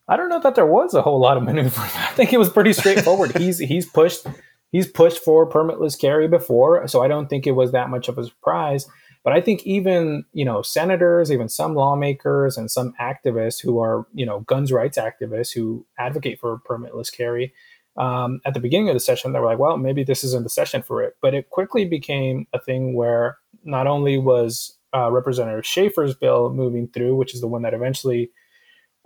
I 0.08 0.18
don't 0.18 0.28
know 0.30 0.40
that 0.42 0.56
there 0.56 0.66
was 0.66 0.94
a 0.94 1.02
whole 1.02 1.20
lot 1.22 1.38
of 1.38 1.44
maneuvering. 1.48 1.92
I 1.96 2.12
think 2.16 2.34
it 2.34 2.38
was 2.38 2.50
pretty 2.50 2.74
straightforward. 2.74 3.38
he's 3.38 3.60
he's 3.60 3.86
pushed 3.86 4.26
he's 4.72 4.88
pushed 4.88 5.24
for 5.24 5.50
permitless 5.50 6.00
carry 6.00 6.28
before, 6.28 6.88
so 6.88 7.02
I 7.02 7.08
don't 7.08 7.30
think 7.30 7.46
it 7.46 7.52
was 7.52 7.72
that 7.72 7.90
much 7.90 8.08
of 8.08 8.18
a 8.18 8.26
surprise. 8.26 8.88
But 9.24 9.34
I 9.34 9.42
think 9.42 9.64
even 9.66 10.26
you 10.34 10.46
know 10.46 10.62
senators, 10.62 11.32
even 11.32 11.50
some 11.50 11.76
lawmakers, 11.76 12.58
and 12.58 12.72
some 12.72 12.94
activists 13.00 13.62
who 13.62 13.80
are 13.80 14.08
you 14.14 14.26
know 14.26 14.42
guns 14.42 14.72
rights 14.72 14.98
activists 14.98 15.54
who 15.54 15.86
advocate 16.00 16.40
for 16.40 16.60
permitless 16.68 17.16
carry, 17.16 17.54
um, 17.98 18.42
at 18.46 18.54
the 18.54 18.60
beginning 18.60 18.90
of 18.90 18.96
the 18.96 19.00
session 19.00 19.32
they 19.32 19.40
were 19.40 19.46
like, 19.46 19.60
well, 19.60 19.78
maybe 19.78 20.04
this 20.04 20.24
isn't 20.24 20.44
the 20.44 20.50
session 20.50 20.82
for 20.82 21.04
it. 21.04 21.16
But 21.22 21.34
it 21.34 21.50
quickly 21.50 21.86
became 21.86 22.48
a 22.54 22.60
thing 22.60 22.96
where 22.96 23.38
not 23.64 23.88
only 23.88 24.18
was 24.18 24.78
uh, 24.96 25.12
Representative 25.12 25.66
Schaefer's 25.66 26.16
bill 26.16 26.52
moving 26.54 26.88
through, 26.88 27.16
which 27.16 27.34
is 27.34 27.42
the 27.42 27.48
one 27.48 27.62
that 27.62 27.74
eventually 27.74 28.32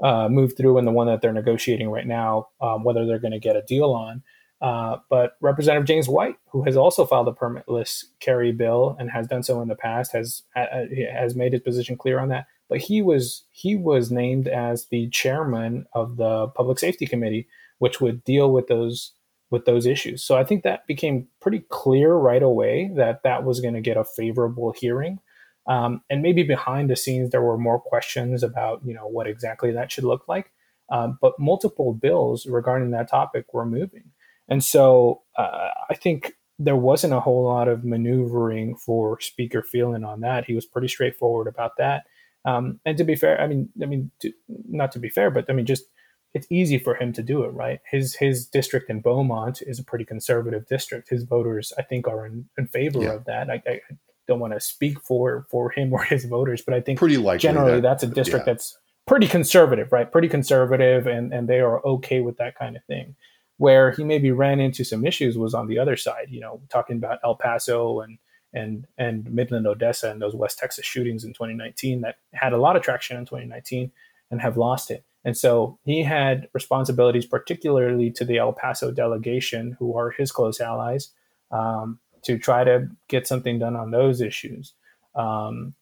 uh, 0.03 0.29
moved 0.29 0.57
through, 0.57 0.77
and 0.77 0.88
the 0.88 0.91
one 0.91 1.07
that 1.07 1.22
they're 1.22 1.34
negotiating 1.34 1.89
right 1.89 2.07
now, 2.07 2.50
um, 2.62 2.84
whether 2.84 3.05
they're 3.05 3.19
going 3.19 3.31
to 3.31 3.39
get 3.39 3.55
a 3.55 3.62
deal 3.63 3.91
on. 3.91 4.24
Uh, 4.62 4.97
but 5.09 5.33
Representative 5.41 5.85
James 5.85 6.07
White, 6.07 6.38
who 6.50 6.63
has 6.63 6.77
also 6.77 7.05
filed 7.05 7.27
a 7.27 7.31
permitless 7.31 8.05
carry 8.19 8.51
bill 8.51 8.95
and 9.00 9.12
has 9.12 9.27
done 9.27 9.43
so 9.43 9.62
in 9.62 9.67
the 9.67 9.75
past, 9.75 10.13
has 10.13 10.43
uh, 10.55 10.65
has 11.12 11.35
made 11.35 11.53
his 11.53 11.62
position 11.62 11.97
clear 11.97 12.19
on 12.19 12.29
that. 12.29 12.47
But 12.69 12.79
he 12.79 13.01
was 13.01 13.43
he 13.51 13.75
was 13.75 14.12
named 14.12 14.47
as 14.47 14.88
the 14.88 15.09
chairman 15.09 15.85
of 15.93 16.17
the 16.17 16.47
Public 16.47 16.79
Safety 16.79 17.05
Committee, 17.05 17.47
which 17.79 18.00
would 18.00 18.24
deal 18.24 18.51
with 18.51 18.67
those 18.67 19.12
with 19.51 19.65
those 19.65 19.85
issues. 19.85 20.24
So 20.24 20.35
I 20.35 20.43
think 20.43 20.63
that 20.63 20.88
became 20.88 21.27
pretty 21.41 21.63
clear 21.69 22.13
right 22.13 22.41
away 22.41 22.91
that 22.95 23.21
that 23.24 23.43
was 23.43 23.59
going 23.59 23.75
to 23.75 23.81
get 23.81 23.97
a 23.97 24.03
favorable 24.03 24.74
hearing. 24.75 25.19
Um, 25.67 26.01
and 26.09 26.21
maybe 26.21 26.43
behind 26.43 26.89
the 26.89 26.95
scenes 26.95 27.31
there 27.31 27.41
were 27.41 27.57
more 27.57 27.79
questions 27.79 28.41
about 28.41 28.81
you 28.85 28.93
know 28.93 29.07
what 29.07 29.27
exactly 29.27 29.71
that 29.71 29.91
should 29.91 30.05
look 30.05 30.27
like. 30.27 30.51
Um, 30.89 31.17
but 31.21 31.33
multiple 31.39 31.93
bills 31.93 32.45
regarding 32.45 32.91
that 32.91 33.09
topic 33.09 33.53
were 33.53 33.65
moving. 33.65 34.12
And 34.47 34.63
so 34.63 35.23
uh, 35.37 35.69
I 35.89 35.95
think 35.95 36.33
there 36.57 36.75
wasn't 36.75 37.13
a 37.13 37.19
whole 37.19 37.43
lot 37.43 37.67
of 37.67 37.83
maneuvering 37.83 38.75
for 38.77 39.19
Speaker 39.19 39.61
Phelan 39.61 40.03
on 40.03 40.21
that. 40.21 40.45
He 40.45 40.53
was 40.53 40.65
pretty 40.65 40.87
straightforward 40.87 41.47
about 41.47 41.71
that. 41.77 42.03
Um, 42.45 42.79
and 42.85 42.97
to 42.97 43.03
be 43.03 43.15
fair, 43.15 43.41
I 43.41 43.47
mean, 43.47 43.69
I 43.81 43.85
mean, 43.85 44.11
to, 44.21 44.31
not 44.47 44.91
to 44.93 44.99
be 44.99 45.09
fair, 45.09 45.31
but 45.31 45.45
I 45.49 45.53
mean, 45.53 45.65
just 45.65 45.85
it's 46.33 46.47
easy 46.49 46.77
for 46.77 46.95
him 46.95 47.11
to 47.13 47.23
do 47.23 47.43
it, 47.43 47.49
right? 47.49 47.79
His 47.89 48.15
his 48.15 48.45
district 48.45 48.89
in 48.89 49.01
Beaumont 49.01 49.61
is 49.65 49.79
a 49.79 49.83
pretty 49.83 50.05
conservative 50.05 50.67
district. 50.67 51.09
His 51.09 51.23
voters, 51.23 51.73
I 51.77 51.81
think, 51.81 52.07
are 52.07 52.25
in, 52.25 52.45
in 52.57 52.67
favor 52.67 53.01
yeah. 53.01 53.13
of 53.13 53.25
that. 53.25 53.49
I, 53.49 53.63
I 53.67 53.79
don't 54.27 54.39
want 54.39 54.53
to 54.53 54.59
speak 54.59 55.01
for 55.01 55.47
for 55.49 55.71
him 55.71 55.91
or 55.91 56.03
his 56.03 56.25
voters, 56.25 56.61
but 56.61 56.75
I 56.75 56.81
think 56.81 56.99
pretty 56.99 57.17
likely 57.17 57.39
generally 57.39 57.73
that, 57.73 57.81
that's 57.81 58.03
a 58.03 58.07
district 58.07 58.45
yeah. 58.45 58.53
that's 58.53 58.77
pretty 59.07 59.27
conservative, 59.27 59.91
right? 59.91 60.11
Pretty 60.11 60.29
conservative, 60.29 61.07
and 61.07 61.33
and 61.33 61.49
they 61.49 61.61
are 61.61 61.83
okay 61.83 62.21
with 62.21 62.37
that 62.37 62.55
kind 62.55 62.75
of 62.75 62.83
thing 62.85 63.15
where 63.57 63.91
he 63.91 64.03
maybe 64.03 64.31
ran 64.31 64.59
into 64.59 64.83
some 64.83 65.05
issues 65.05 65.38
was 65.38 65.53
on 65.53 65.67
the 65.67 65.79
other 65.79 65.95
side, 65.95 66.27
you 66.29 66.39
know, 66.39 66.62
talking 66.69 66.97
about 66.97 67.19
El 67.24 67.35
Paso 67.35 68.01
and 68.01 68.17
and 68.53 68.88
and 68.97 69.31
Midland, 69.31 69.67
Odessa, 69.67 70.09
and 70.09 70.21
those 70.21 70.35
West 70.35 70.57
Texas 70.57 70.85
shootings 70.85 71.24
in 71.24 71.33
2019 71.33 72.01
that 72.01 72.15
had 72.33 72.53
a 72.53 72.57
lot 72.57 72.75
of 72.75 72.81
traction 72.81 73.17
in 73.17 73.25
2019 73.25 73.91
and 74.31 74.41
have 74.41 74.57
lost 74.57 74.91
it. 74.91 75.03
And 75.24 75.35
so 75.35 75.79
he 75.83 76.03
had 76.03 76.47
responsibilities, 76.53 77.25
particularly 77.25 78.12
to 78.12 78.25
the 78.25 78.38
El 78.38 78.53
Paso 78.53 78.91
delegation, 78.91 79.75
who 79.79 79.97
are 79.97 80.12
his 80.12 80.31
close 80.31 80.62
allies, 80.62 81.12
um, 81.51 82.00
to 82.24 82.38
try 82.38 82.63
to 82.63 82.88
get 83.07 83.27
something 83.27 83.59
done 83.59 83.75
on 83.75 83.91
those 83.91 84.21
issues. 84.21 84.74
Um, 85.15 85.74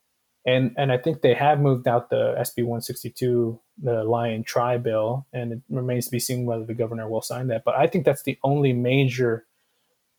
and 0.46 0.74
and 0.78 0.92
I 0.92 0.98
think 0.98 1.22
they 1.22 1.34
have 1.34 1.60
moved 1.60 1.88
out 1.88 2.10
the 2.10 2.36
SB 2.40 2.64
162, 2.64 3.60
the 3.82 4.04
Lion 4.04 4.44
Tri 4.44 4.78
bill, 4.78 5.26
and 5.34 5.54
it 5.54 5.62
remains 5.70 6.06
to 6.06 6.12
be 6.12 6.20
seen 6.20 6.46
whether 6.46 6.66
the 6.66 6.74
governor 6.74 7.10
will 7.10 7.22
sign 7.22 7.48
that. 7.48 7.64
But 7.64 7.76
I 7.76 7.88
think 7.88 8.06
that's 8.06 8.24
the 8.24 8.38
only 8.44 8.74
major 8.74 9.46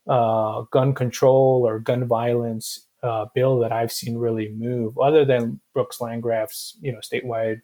uh, 0.07 0.61
gun 0.71 0.93
control 0.93 1.63
or 1.65 1.79
gun 1.79 2.05
violence 2.05 2.87
uh, 3.03 3.25
bill 3.33 3.59
that 3.59 3.71
I've 3.71 3.91
seen 3.91 4.17
really 4.17 4.49
move, 4.49 4.97
other 4.97 5.25
than 5.25 5.59
Brooks 5.73 6.01
Landgraf's 6.01 6.77
you 6.81 6.91
know 6.91 6.99
statewide 6.99 7.61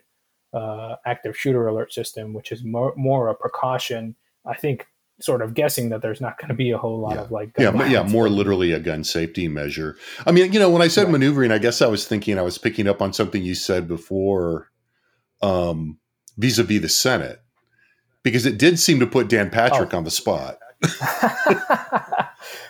uh, 0.54 0.96
active 1.06 1.38
shooter 1.38 1.68
alert 1.68 1.94
system, 1.94 2.34
which 2.34 2.52
is 2.52 2.64
more 2.64 2.94
more 2.96 3.28
a 3.28 3.36
precaution. 3.36 4.16
I 4.46 4.56
think 4.56 4.88
sort 5.20 5.42
of 5.42 5.54
guessing 5.54 5.90
that 5.90 6.02
there's 6.02 6.22
not 6.22 6.38
going 6.40 6.50
to 6.50 6.56
be 6.56 6.72
a 6.72 6.78
whole 6.78 7.00
lot 7.00 7.16
yeah. 7.16 7.22
of 7.22 7.32
like 7.32 7.52
yeah 7.58 7.88
yeah 7.88 8.04
more 8.04 8.28
literally 8.30 8.72
a 8.72 8.80
gun 8.80 9.04
safety 9.04 9.48
measure 9.48 9.96
i 10.26 10.32
mean 10.32 10.52
you 10.52 10.60
know 10.60 10.70
when 10.70 10.82
i 10.82 10.88
said 10.88 11.04
right. 11.04 11.12
maneuvering 11.12 11.52
i 11.52 11.60
guess 11.60 11.82
i 11.82 11.88
was 11.88 12.08
thinking 12.08 12.40
i 12.40 12.42
was 12.42 12.58
picking 12.58 12.88
up 12.88 13.02
on 13.02 13.14
something 13.14 13.44
you 13.44 13.54
said 13.54 13.88
before 13.88 14.71
um 15.42 15.98
vis-a-vis 16.38 16.82
the 16.82 16.90
senate 16.90 17.40
because 18.24 18.46
it 18.46 18.58
did 18.58 18.80
seem 18.80 19.00
to 19.00 19.08
put 19.08 19.30
dan 19.30 19.50
patrick 19.50 19.94
oh. 19.94 19.98
on 19.98 20.04
the 20.04 20.12
spot 20.12 20.58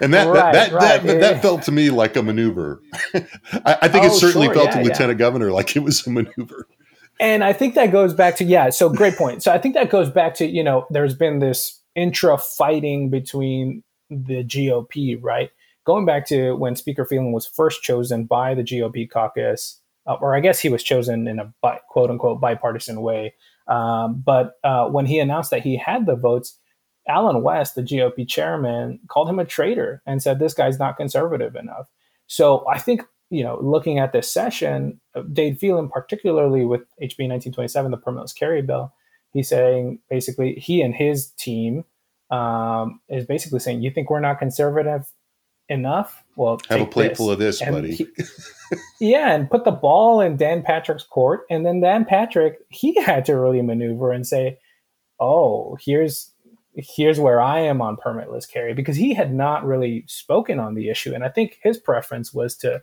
and 0.01 0.13
that 0.13 0.27
right, 0.27 0.51
that, 0.51 0.53
that, 0.53 0.73
right. 0.73 1.03
that, 1.03 1.19
that, 1.21 1.41
felt 1.41 1.61
to 1.63 1.71
me 1.71 1.89
like 1.89 2.17
a 2.17 2.23
maneuver 2.23 2.81
I, 3.13 3.77
I, 3.83 3.87
think 3.87 4.03
oh, 4.03 4.07
it 4.07 4.11
certainly 4.11 4.47
sure. 4.47 4.55
felt 4.55 4.67
yeah, 4.67 4.79
to 4.79 4.83
lieutenant 4.83 5.17
governor 5.17 5.51
like 5.51 5.77
it 5.77 5.79
was 5.79 6.05
a 6.05 6.09
maneuver 6.09 6.67
and 7.21 7.41
i 7.41 7.53
think 7.53 7.75
that 7.75 7.89
goes 7.89 8.13
back 8.13 8.35
to 8.37 8.43
yeah 8.43 8.69
so 8.69 8.89
great 8.89 9.15
point 9.15 9.43
so 9.43 9.53
i 9.53 9.57
think 9.57 9.75
that 9.75 9.89
goes 9.89 10.09
back 10.09 10.35
to 10.35 10.45
you 10.45 10.61
know 10.61 10.85
there's 10.89 11.15
been 11.15 11.39
this 11.39 11.81
intra 11.95 12.37
fighting 12.37 13.09
between 13.09 13.83
the 14.09 14.43
GOP, 14.43 15.17
right? 15.21 15.49
Going 15.85 16.05
back 16.05 16.27
to 16.27 16.55
when 16.55 16.75
Speaker 16.75 17.05
Phelan 17.05 17.31
was 17.31 17.47
first 17.47 17.81
chosen 17.81 18.25
by 18.25 18.53
the 18.53 18.63
GOP 18.63 19.09
caucus, 19.09 19.80
uh, 20.08 20.15
or 20.15 20.36
I 20.36 20.39
guess 20.39 20.60
he 20.60 20.70
was 20.70 20.84
chosen 20.84 21.27
in 21.27 21.39
a 21.39 21.53
bi- 21.62 21.79
quote 21.89 22.10
unquote 22.10 22.41
bipartisan 22.41 23.01
way. 23.01 23.34
Um, 23.67 24.22
but 24.25 24.53
uh, 24.63 24.88
when 24.88 25.05
he 25.05 25.20
announced 25.20 25.51
that 25.51 25.63
he 25.63 25.77
had 25.77 26.05
the 26.05 26.15
votes, 26.15 26.58
Allen 27.08 27.41
West, 27.41 27.75
the 27.75 27.81
GOP 27.81 28.27
chairman, 28.27 29.00
called 29.08 29.29
him 29.29 29.39
a 29.39 29.46
traitor 29.46 30.01
and 30.05 30.22
said 30.22 30.39
this 30.39 30.53
guy's 30.53 30.79
not 30.79 30.98
conservative 30.98 31.55
enough. 31.55 31.88
So 32.27 32.65
I 32.70 32.79
think 32.79 33.01
you 33.31 33.43
know, 33.43 33.58
looking 33.62 33.98
at 33.98 34.12
this 34.12 34.31
session, 34.31 35.00
uh, 35.15 35.22
Dade 35.22 35.58
Phelan, 35.58 35.89
particularly 35.89 36.65
with 36.65 36.81
HB 37.01 37.29
1927, 37.29 37.91
the 37.91 37.98
permitless 37.98 38.36
carry 38.36 38.62
bill, 38.62 38.93
he's 39.31 39.48
saying 39.48 40.00
basically 40.10 40.55
he 40.55 40.81
and 40.81 40.93
his 40.93 41.31
team 41.31 41.86
um, 42.29 43.00
is 43.10 43.25
basically 43.25 43.60
saying, 43.60 43.81
"You 43.81 43.89
think 43.89 44.10
we're 44.10 44.20
not 44.20 44.38
conservative 44.38 45.05
enough? 45.71 46.23
Well, 46.35 46.59
have 46.69 46.81
a 46.81 46.85
plateful 46.85 47.27
this. 47.27 47.33
of 47.33 47.39
this, 47.39 47.61
and 47.61 47.75
buddy." 47.75 47.95
He, 47.95 48.07
yeah, 48.99 49.33
and 49.33 49.49
put 49.49 49.65
the 49.65 49.71
ball 49.71 50.21
in 50.21 50.37
Dan 50.37 50.61
Patrick's 50.63 51.03
court, 51.03 51.41
and 51.49 51.65
then 51.65 51.81
Dan 51.81 52.05
Patrick 52.05 52.59
he 52.69 52.93
had 53.01 53.25
to 53.25 53.33
really 53.33 53.61
maneuver 53.61 54.11
and 54.11 54.25
say, 54.25 54.59
"Oh, 55.19 55.77
here's 55.83 56.31
here's 56.73 57.19
where 57.19 57.41
I 57.41 57.59
am 57.59 57.81
on 57.81 57.97
permitless 57.97 58.49
carry," 58.51 58.73
because 58.73 58.95
he 58.95 59.13
had 59.13 59.33
not 59.33 59.65
really 59.65 60.03
spoken 60.07 60.59
on 60.59 60.75
the 60.75 60.89
issue, 60.89 61.13
and 61.13 61.23
I 61.23 61.29
think 61.29 61.57
his 61.63 61.77
preference 61.77 62.33
was 62.33 62.55
to 62.57 62.81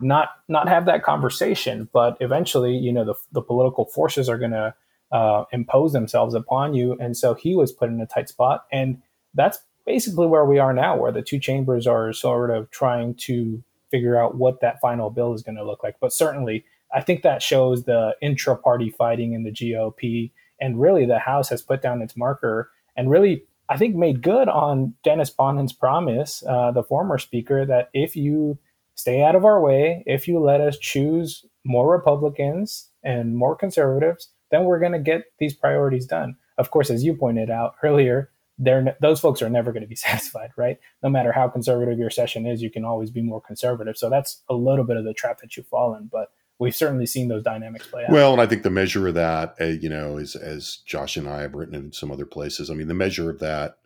not 0.00 0.28
not 0.48 0.68
have 0.68 0.86
that 0.86 1.02
conversation. 1.02 1.88
But 1.92 2.16
eventually, 2.20 2.76
you 2.76 2.92
know, 2.92 3.04
the 3.04 3.14
the 3.32 3.42
political 3.42 3.86
forces 3.86 4.28
are 4.28 4.38
going 4.38 4.52
to 4.52 4.74
uh, 5.12 5.44
impose 5.52 5.92
themselves 5.92 6.34
upon 6.34 6.74
you. 6.74 6.96
And 7.00 7.16
so 7.16 7.34
he 7.34 7.54
was 7.54 7.72
put 7.72 7.88
in 7.88 8.00
a 8.00 8.06
tight 8.06 8.28
spot. 8.28 8.64
And 8.72 9.02
that's 9.34 9.58
basically 9.86 10.26
where 10.26 10.44
we 10.44 10.58
are 10.58 10.72
now, 10.72 10.96
where 10.96 11.12
the 11.12 11.22
two 11.22 11.38
chambers 11.38 11.86
are 11.86 12.12
sort 12.12 12.50
of 12.50 12.70
trying 12.70 13.14
to 13.14 13.62
figure 13.90 14.20
out 14.20 14.36
what 14.36 14.60
that 14.60 14.80
final 14.80 15.10
bill 15.10 15.32
is 15.32 15.42
going 15.42 15.56
to 15.56 15.64
look 15.64 15.82
like. 15.82 15.96
But 16.00 16.12
certainly, 16.12 16.64
I 16.92 17.00
think 17.00 17.22
that 17.22 17.42
shows 17.42 17.84
the 17.84 18.14
intra 18.20 18.56
party 18.56 18.90
fighting 18.90 19.32
in 19.32 19.44
the 19.44 19.52
GOP. 19.52 20.32
And 20.60 20.80
really, 20.80 21.06
the 21.06 21.18
House 21.18 21.48
has 21.50 21.62
put 21.62 21.82
down 21.82 22.02
its 22.02 22.16
marker 22.16 22.70
and 22.96 23.10
really, 23.10 23.44
I 23.68 23.76
think, 23.76 23.94
made 23.94 24.22
good 24.22 24.48
on 24.48 24.94
Dennis 25.04 25.30
Bonnen's 25.30 25.72
promise, 25.72 26.42
uh, 26.48 26.70
the 26.70 26.82
former 26.82 27.18
speaker, 27.18 27.66
that 27.66 27.90
if 27.92 28.16
you 28.16 28.58
stay 28.94 29.22
out 29.22 29.36
of 29.36 29.44
our 29.44 29.60
way, 29.60 30.02
if 30.06 30.26
you 30.26 30.40
let 30.40 30.60
us 30.60 30.78
choose 30.78 31.44
more 31.64 31.90
Republicans 31.90 32.88
and 33.02 33.36
more 33.36 33.54
conservatives, 33.54 34.30
then 34.50 34.64
we're 34.64 34.78
going 34.78 34.92
to 34.92 34.98
get 34.98 35.24
these 35.38 35.52
priorities 35.52 36.06
done. 36.06 36.36
Of 36.56 36.70
course, 36.70 36.90
as 36.90 37.04
you 37.04 37.14
pointed 37.14 37.50
out 37.50 37.74
earlier, 37.82 38.30
they're, 38.58 38.96
those 39.00 39.20
folks 39.20 39.42
are 39.42 39.50
never 39.50 39.72
going 39.72 39.82
to 39.82 39.88
be 39.88 39.96
satisfied, 40.08 40.50
right? 40.56 40.78
No 41.02 41.08
matter 41.08 41.32
how 41.32 41.48
conservative 41.48 41.98
your 41.98 42.10
session 42.10 42.46
is, 42.46 42.62
you 42.62 42.70
can 42.70 42.84
always 42.84 43.10
be 43.10 43.22
more 43.22 43.40
conservative. 43.40 43.96
So 43.96 44.10
that's 44.10 44.42
a 44.48 44.54
little 44.54 44.84
bit 44.84 44.96
of 44.96 45.04
the 45.04 45.14
trap 45.14 45.40
that 45.40 45.56
you 45.56 45.62
fall 45.62 45.94
in. 45.94 46.08
But 46.10 46.30
we've 46.58 46.76
certainly 46.76 47.06
seen 47.06 47.28
those 47.28 47.42
dynamics 47.42 47.86
play 47.86 48.04
out. 48.04 48.12
Well, 48.12 48.32
and 48.32 48.40
I 48.40 48.46
think 48.46 48.62
the 48.62 48.70
measure 48.70 49.08
of 49.08 49.14
that, 49.14 49.54
uh, 49.60 49.64
you 49.64 49.88
know, 49.88 50.16
is 50.16 50.36
as 50.36 50.78
Josh 50.86 51.16
and 51.16 51.28
I 51.28 51.42
have 51.42 51.54
written 51.54 51.74
in 51.74 51.92
some 51.92 52.10
other 52.10 52.26
places. 52.26 52.70
I 52.70 52.74
mean, 52.74 52.88
the 52.88 52.94
measure 52.94 53.30
of 53.30 53.40
that 53.40 53.78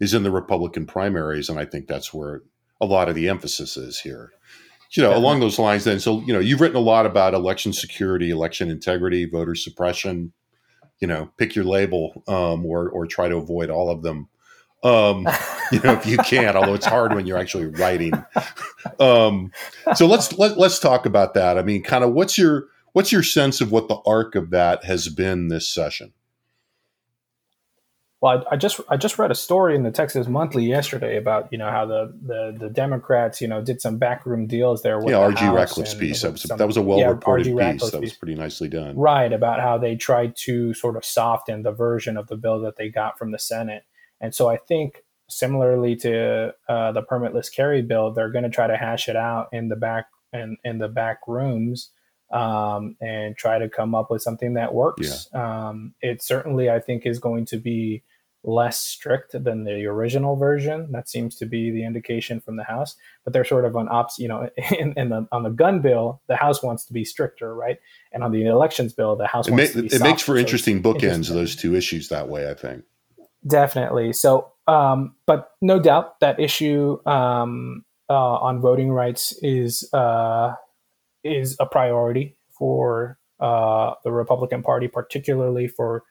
is 0.00 0.14
in 0.14 0.22
the 0.22 0.30
Republican 0.30 0.86
primaries, 0.86 1.48
and 1.48 1.58
I 1.58 1.64
think 1.64 1.86
that's 1.86 2.12
where 2.12 2.42
a 2.80 2.86
lot 2.86 3.08
of 3.08 3.14
the 3.14 3.28
emphasis 3.28 3.76
is 3.76 4.00
here. 4.00 4.32
you 4.92 5.02
know, 5.02 5.16
along 5.16 5.40
those 5.40 5.58
lines, 5.58 5.84
then, 5.84 6.00
so 6.00 6.20
you 6.20 6.32
know, 6.32 6.40
you've 6.40 6.60
written 6.60 6.76
a 6.76 6.80
lot 6.80 7.06
about 7.06 7.34
election 7.34 7.72
security, 7.72 8.30
election 8.30 8.70
integrity, 8.70 9.24
voter 9.24 9.54
suppression. 9.54 10.32
You 11.02 11.08
know, 11.08 11.30
pick 11.36 11.54
your 11.54 11.66
label, 11.66 12.22
um, 12.26 12.64
or 12.64 12.88
or 12.88 13.06
try 13.06 13.28
to 13.28 13.36
avoid 13.36 13.68
all 13.68 13.90
of 13.90 14.02
them. 14.02 14.28
Um, 14.84 15.28
you 15.72 15.80
know, 15.80 15.92
if 15.92 16.06
you 16.06 16.16
can, 16.18 16.56
although 16.56 16.74
it's 16.74 16.86
hard 16.86 17.14
when 17.14 17.26
you're 17.26 17.38
actually 17.38 17.66
writing. 17.66 18.12
Um, 18.98 19.52
so 19.94 20.06
let's 20.06 20.38
let, 20.38 20.58
let's 20.58 20.78
talk 20.78 21.04
about 21.04 21.34
that. 21.34 21.58
I 21.58 21.62
mean, 21.62 21.82
kind 21.82 22.04
of 22.04 22.12
what's 22.12 22.38
your 22.38 22.68
what's 22.92 23.12
your 23.12 23.22
sense 23.22 23.60
of 23.60 23.72
what 23.72 23.88
the 23.88 24.00
arc 24.06 24.34
of 24.34 24.50
that 24.50 24.84
has 24.84 25.08
been 25.08 25.48
this 25.48 25.68
session? 25.68 26.12
Well, 28.22 28.44
I, 28.48 28.54
I, 28.54 28.56
just 28.56 28.80
I 28.88 28.96
just 28.96 29.18
read 29.18 29.32
a 29.32 29.34
story 29.34 29.74
in 29.74 29.82
the 29.82 29.90
Texas 29.90 30.28
Monthly 30.28 30.64
yesterday 30.64 31.16
about 31.16 31.48
you 31.50 31.58
know 31.58 31.68
how 31.68 31.84
the 31.84 32.16
the, 32.22 32.56
the 32.56 32.70
Democrats 32.70 33.40
you 33.40 33.48
know 33.48 33.60
did 33.60 33.80
some 33.80 33.98
backroom 33.98 34.46
deals 34.46 34.82
there. 34.82 34.98
With 34.98 35.08
yeah, 35.08 35.26
the 35.26 35.34
RG 35.34 35.52
Ratcliffe 35.52 35.98
piece. 35.98 36.22
That 36.22 36.32
was, 36.32 36.42
some, 36.42 36.56
that 36.56 36.66
was 36.68 36.76
a 36.76 36.82
well 36.82 37.00
yeah, 37.00 37.08
reported 37.08 37.46
piece. 37.46 37.90
That 37.90 38.00
was 38.00 38.12
pretty 38.14 38.36
nicely 38.36 38.68
done. 38.68 38.96
Right 38.96 39.32
about 39.32 39.60
how 39.60 39.76
they 39.76 39.96
tried 39.96 40.36
to 40.44 40.72
sort 40.72 40.96
of 40.96 41.04
soften 41.04 41.64
the 41.64 41.72
version 41.72 42.16
of 42.16 42.28
the 42.28 42.36
bill 42.36 42.60
that 42.60 42.76
they 42.76 42.88
got 42.88 43.18
from 43.18 43.32
the 43.32 43.40
Senate, 43.40 43.82
and 44.20 44.32
so 44.32 44.48
I 44.48 44.56
think 44.56 45.02
similarly 45.28 45.96
to 45.96 46.54
uh, 46.68 46.92
the 46.92 47.02
permitless 47.02 47.52
carry 47.52 47.82
bill, 47.82 48.12
they're 48.12 48.30
going 48.30 48.44
to 48.44 48.50
try 48.50 48.68
to 48.68 48.76
hash 48.76 49.08
it 49.08 49.16
out 49.16 49.48
in 49.52 49.68
the 49.68 49.76
back 49.76 50.06
in, 50.32 50.56
in 50.62 50.78
the 50.78 50.88
back 50.88 51.18
rooms 51.26 51.90
um, 52.32 52.96
and 53.00 53.36
try 53.36 53.58
to 53.58 53.68
come 53.68 53.96
up 53.96 54.10
with 54.10 54.22
something 54.22 54.54
that 54.54 54.74
works. 54.74 55.28
Yeah. 55.32 55.68
Um, 55.68 55.94
it 56.00 56.22
certainly, 56.22 56.70
I 56.70 56.78
think, 56.78 57.04
is 57.04 57.18
going 57.18 57.46
to 57.46 57.56
be 57.56 58.04
less 58.44 58.78
strict 58.80 59.32
than 59.32 59.64
the 59.64 59.86
original 59.86 60.36
version. 60.36 60.90
That 60.92 61.08
seems 61.08 61.36
to 61.36 61.46
be 61.46 61.70
the 61.70 61.84
indication 61.84 62.40
from 62.40 62.56
the 62.56 62.64
House. 62.64 62.96
But 63.24 63.32
they're 63.32 63.44
sort 63.44 63.64
of 63.64 63.76
on 63.76 63.88
ops. 63.88 64.18
You 64.18 64.28
know, 64.28 64.50
in, 64.78 64.94
in 64.96 65.08
the 65.10 65.26
on 65.32 65.42
the 65.42 65.50
gun 65.50 65.80
bill, 65.80 66.20
the 66.26 66.36
House 66.36 66.62
wants 66.62 66.84
to 66.86 66.92
be 66.92 67.04
stricter, 67.04 67.54
right? 67.54 67.78
And 68.12 68.24
on 68.24 68.32
the 68.32 68.46
elections 68.46 68.92
bill, 68.92 69.16
the 69.16 69.26
House 69.26 69.48
it 69.48 69.52
wants 69.52 69.72
to 69.72 69.82
be. 69.82 69.86
It 69.86 69.92
softer, 69.92 70.04
makes 70.04 70.22
for 70.22 70.34
so 70.34 70.40
interesting 70.40 70.82
bookends 70.82 71.02
interesting. 71.02 71.36
those 71.36 71.56
two 71.56 71.74
issues 71.74 72.08
that 72.08 72.28
way. 72.28 72.50
I 72.50 72.54
think. 72.54 72.84
Definitely. 73.46 74.12
So, 74.12 74.52
um, 74.68 75.14
but 75.26 75.52
no 75.60 75.80
doubt 75.80 76.20
that 76.20 76.38
issue 76.38 76.98
um, 77.06 77.84
uh, 78.08 78.14
on 78.14 78.60
voting 78.60 78.90
rights 78.90 79.32
is 79.42 79.88
uh, 79.92 80.54
is 81.24 81.56
a 81.58 81.66
priority 81.66 82.36
for 82.50 83.18
uh, 83.40 83.94
the 84.04 84.12
Republican 84.12 84.62
Party, 84.62 84.88
particularly 84.88 85.66
for 85.66 86.04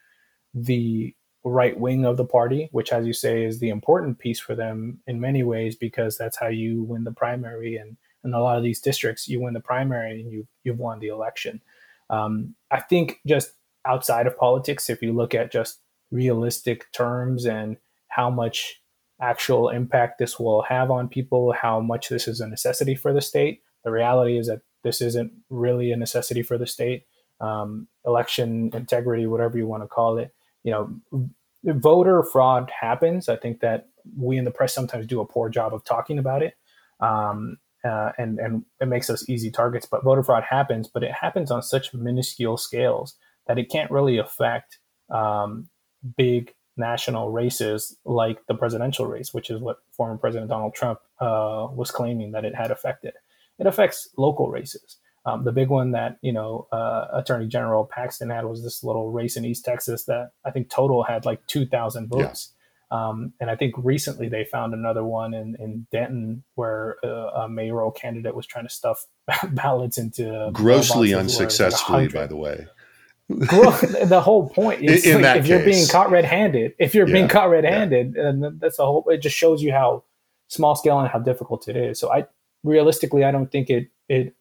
the 0.54 1.16
right 1.44 1.80
wing 1.80 2.06
of 2.06 2.18
the 2.18 2.26
party, 2.26 2.70
which, 2.72 2.92
as 2.94 3.06
you 3.06 3.14
say, 3.14 3.44
is 3.44 3.60
the 3.60 3.70
important 3.70 4.20
piece 4.20 4.40
for 4.40 4.56
them 4.56 5.00
in 5.08 5.20
many 5.20 5.44
ways 5.44 5.76
because 5.76 6.18
that's 6.18 6.38
how 6.38 6.48
you 6.48 6.84
win 6.84 7.04
the 7.04 7.12
primary. 7.12 7.78
And 7.78 7.98
in 8.24 8.34
a 8.34 8.42
lot 8.42 8.58
of 8.58 8.64
these 8.64 8.80
districts, 8.80 9.28
you 9.28 9.42
win 9.42 9.54
the 9.54 9.60
primary 9.60 10.22
and 10.22 10.32
you 10.32 10.48
you've 10.64 10.80
won 10.80 11.00
the 11.00 11.08
election. 11.08 11.62
Um, 12.10 12.56
I 12.70 12.80
think 12.80 13.20
just 13.26 13.54
outside 13.86 14.28
of 14.28 14.38
politics, 14.38 14.90
if 14.90 15.02
you 15.02 15.14
look 15.14 15.34
at 15.34 15.52
just 15.52 15.80
realistic 16.12 16.92
terms 16.92 17.46
and 17.46 17.78
how 18.10 18.30
much 18.30 18.82
actual 19.22 19.70
impact 19.70 20.20
this 20.20 20.40
will 20.40 20.62
have 20.64 20.92
on 20.92 21.08
people, 21.08 21.54
how 21.54 21.80
much 21.80 22.10
this 22.10 22.28
is 22.28 22.42
a 22.42 22.48
necessity 22.48 22.96
for 22.96 23.14
the 23.14 23.22
state. 23.22 23.62
The 23.84 23.92
reality 23.92 24.38
is 24.38 24.48
that 24.48 24.62
this 24.84 25.02
isn't 25.02 25.32
really 25.50 25.92
a 25.92 25.98
necessity 25.98 26.44
for 26.44 26.58
the 26.58 26.68
state. 26.68 27.06
Um, 27.40 27.88
election 28.06 28.72
integrity, 28.74 29.26
whatever 29.26 29.58
you 29.58 29.66
want 29.66 29.84
to 29.84 29.88
call 29.88 30.18
it, 30.18 30.34
you 30.64 30.72
know, 30.72 31.30
voter 31.64 32.24
fraud 32.24 32.72
happens. 32.80 33.30
I 33.30 33.36
think 33.36 33.60
that 33.62 33.88
we 34.18 34.38
in 34.38 34.46
the 34.46 34.52
press 34.52 34.74
sometimes 34.74 35.08
do 35.08 35.22
a 35.22 35.26
poor 35.26 35.50
job 35.50 35.74
of 35.74 35.84
talking 35.84 36.18
about 36.18 36.44
it. 36.44 36.56
Um, 37.00 37.58
uh, 37.84 38.12
and 38.18 38.40
and 38.40 38.64
it 38.80 38.88
makes 38.88 39.10
us 39.10 39.28
easy 39.28 39.50
targets. 39.50 39.86
But 39.86 40.04
voter 40.04 40.24
fraud 40.24 40.44
happens, 40.44 40.88
but 40.88 41.04
it 41.04 41.12
happens 41.12 41.50
on 41.50 41.64
such 41.64 41.94
minuscule 41.94 42.58
scales 42.58 43.16
that 43.48 43.58
it 43.58 43.70
can't 43.72 43.90
really 43.90 44.18
affect 44.18 44.78
um, 45.10 45.68
big 46.16 46.54
national 46.78 47.32
races 47.32 47.98
like 48.06 48.46
the 48.48 48.56
presidential 48.56 49.06
race, 49.06 49.34
which 49.34 49.50
is 49.50 49.60
what 49.60 49.78
former 49.92 50.18
President 50.18 50.50
Donald 50.50 50.74
Trump 50.74 51.00
uh, 51.20 51.68
was 51.72 51.92
claiming 51.92 52.32
that 52.32 52.46
it 52.46 52.56
had 52.56 52.72
affected. 52.72 53.14
It 53.60 53.68
affects 53.68 54.10
local 54.18 54.50
races. 54.50 54.98
Um, 55.26 55.44
the 55.44 55.52
big 55.52 55.70
one 55.70 55.92
that 55.92 56.18
you 56.22 56.34
know 56.34 56.68
uh, 56.72 57.08
Attorney 57.14 57.48
General 57.48 57.86
Paxton 57.86 58.30
had 58.30 58.46
was 58.46 58.64
this 58.64 58.84
little 58.84 59.12
race 59.12 59.38
in 59.38 59.46
East 59.46 59.66
Texas 59.66 60.06
that 60.06 60.32
I 60.46 60.52
think 60.52 60.70
total 60.70 61.04
had 61.04 61.26
like 61.26 61.46
two 61.48 61.66
thousand 61.66 62.08
votes. 62.08 62.54
Yeah. 62.54 62.58
Um, 62.92 63.32
and 63.40 63.50
I 63.50 63.56
think 63.56 63.74
recently 63.78 64.28
they 64.28 64.44
found 64.44 64.74
another 64.74 65.06
one 65.06 65.34
in, 65.34 65.56
in 65.60 65.88
Denton 65.94 66.44
where 66.56 66.98
uh, 67.06 67.44
a 67.44 67.50
mayoral 67.50 67.90
candidate 67.90 68.36
was 68.36 68.46
trying 68.46 68.68
to 68.68 68.74
stuff 68.74 69.06
ballots 69.52 69.98
into 69.98 70.50
grossly 70.52 71.14
unsuccessfully, 71.14 72.06
like 72.06 72.14
by 72.14 72.28
the 72.28 72.36
way. 72.36 72.68
the 73.30 74.22
whole 74.22 74.50
point 74.50 74.82
is 74.82 75.06
in, 75.06 75.18
in 75.18 75.22
like, 75.22 75.38
if 75.38 75.44
case. 75.44 75.50
you're 75.50 75.64
being 75.64 75.88
caught 75.88 76.12
red-handed, 76.12 76.74
if 76.80 76.94
you're 76.94 77.08
yeah, 77.08 77.14
being 77.14 77.28
caught 77.30 77.50
red-handed, 77.50 78.16
yeah. 78.18 78.28
and 78.28 78.60
that's 78.60 78.78
a 78.78 78.86
whole. 78.86 79.08
It 79.08 79.20
just 79.20 79.38
shows 79.38 79.64
you 79.64 79.72
how 79.72 80.04
small 80.50 80.76
scale 80.76 81.00
and 81.00 81.08
how 81.08 81.20
difficult 81.20 81.70
it 81.70 81.78
is. 81.78 81.98
So 81.98 82.12
I 82.12 82.26
realistically, 82.66 83.24
I 83.24 83.32
don't 83.32 83.50
think 83.50 83.70
it 83.70 83.88
it 84.10 84.36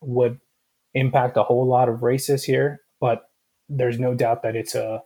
would 0.00 0.40
impact 0.94 1.36
a 1.36 1.42
whole 1.42 1.66
lot 1.66 1.88
of 1.88 2.02
races 2.02 2.44
here, 2.44 2.80
but 3.00 3.24
there's 3.68 3.98
no 3.98 4.14
doubt 4.14 4.42
that 4.42 4.56
it's 4.56 4.74
a 4.74 5.02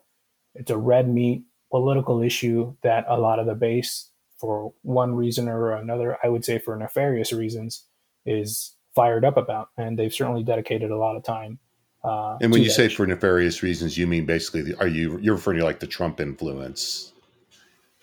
it's 0.54 0.70
a 0.70 0.78
red 0.78 1.08
meat 1.08 1.44
political 1.70 2.22
issue 2.22 2.76
that 2.82 3.04
a 3.08 3.18
lot 3.18 3.38
of 3.38 3.46
the 3.46 3.54
base, 3.54 4.10
for 4.38 4.72
one 4.82 5.14
reason 5.14 5.48
or 5.48 5.72
another, 5.72 6.16
I 6.22 6.28
would 6.28 6.44
say 6.44 6.58
for 6.58 6.76
nefarious 6.76 7.32
reasons, 7.32 7.86
is 8.24 8.76
fired 8.94 9.24
up 9.24 9.36
about, 9.36 9.70
and 9.76 9.98
they've 9.98 10.14
certainly 10.14 10.44
dedicated 10.44 10.90
a 10.90 10.96
lot 10.96 11.16
of 11.16 11.24
time. 11.24 11.58
Uh, 12.04 12.36
and 12.40 12.52
when 12.52 12.62
you 12.62 12.70
say 12.70 12.88
for 12.88 13.06
nefarious 13.06 13.62
reasons, 13.62 13.96
you 13.96 14.06
mean 14.06 14.26
basically, 14.26 14.74
are 14.74 14.86
you 14.86 15.18
you're 15.18 15.34
referring 15.34 15.58
to 15.58 15.64
like 15.64 15.80
the 15.80 15.86
Trump 15.86 16.20
influence? 16.20 17.13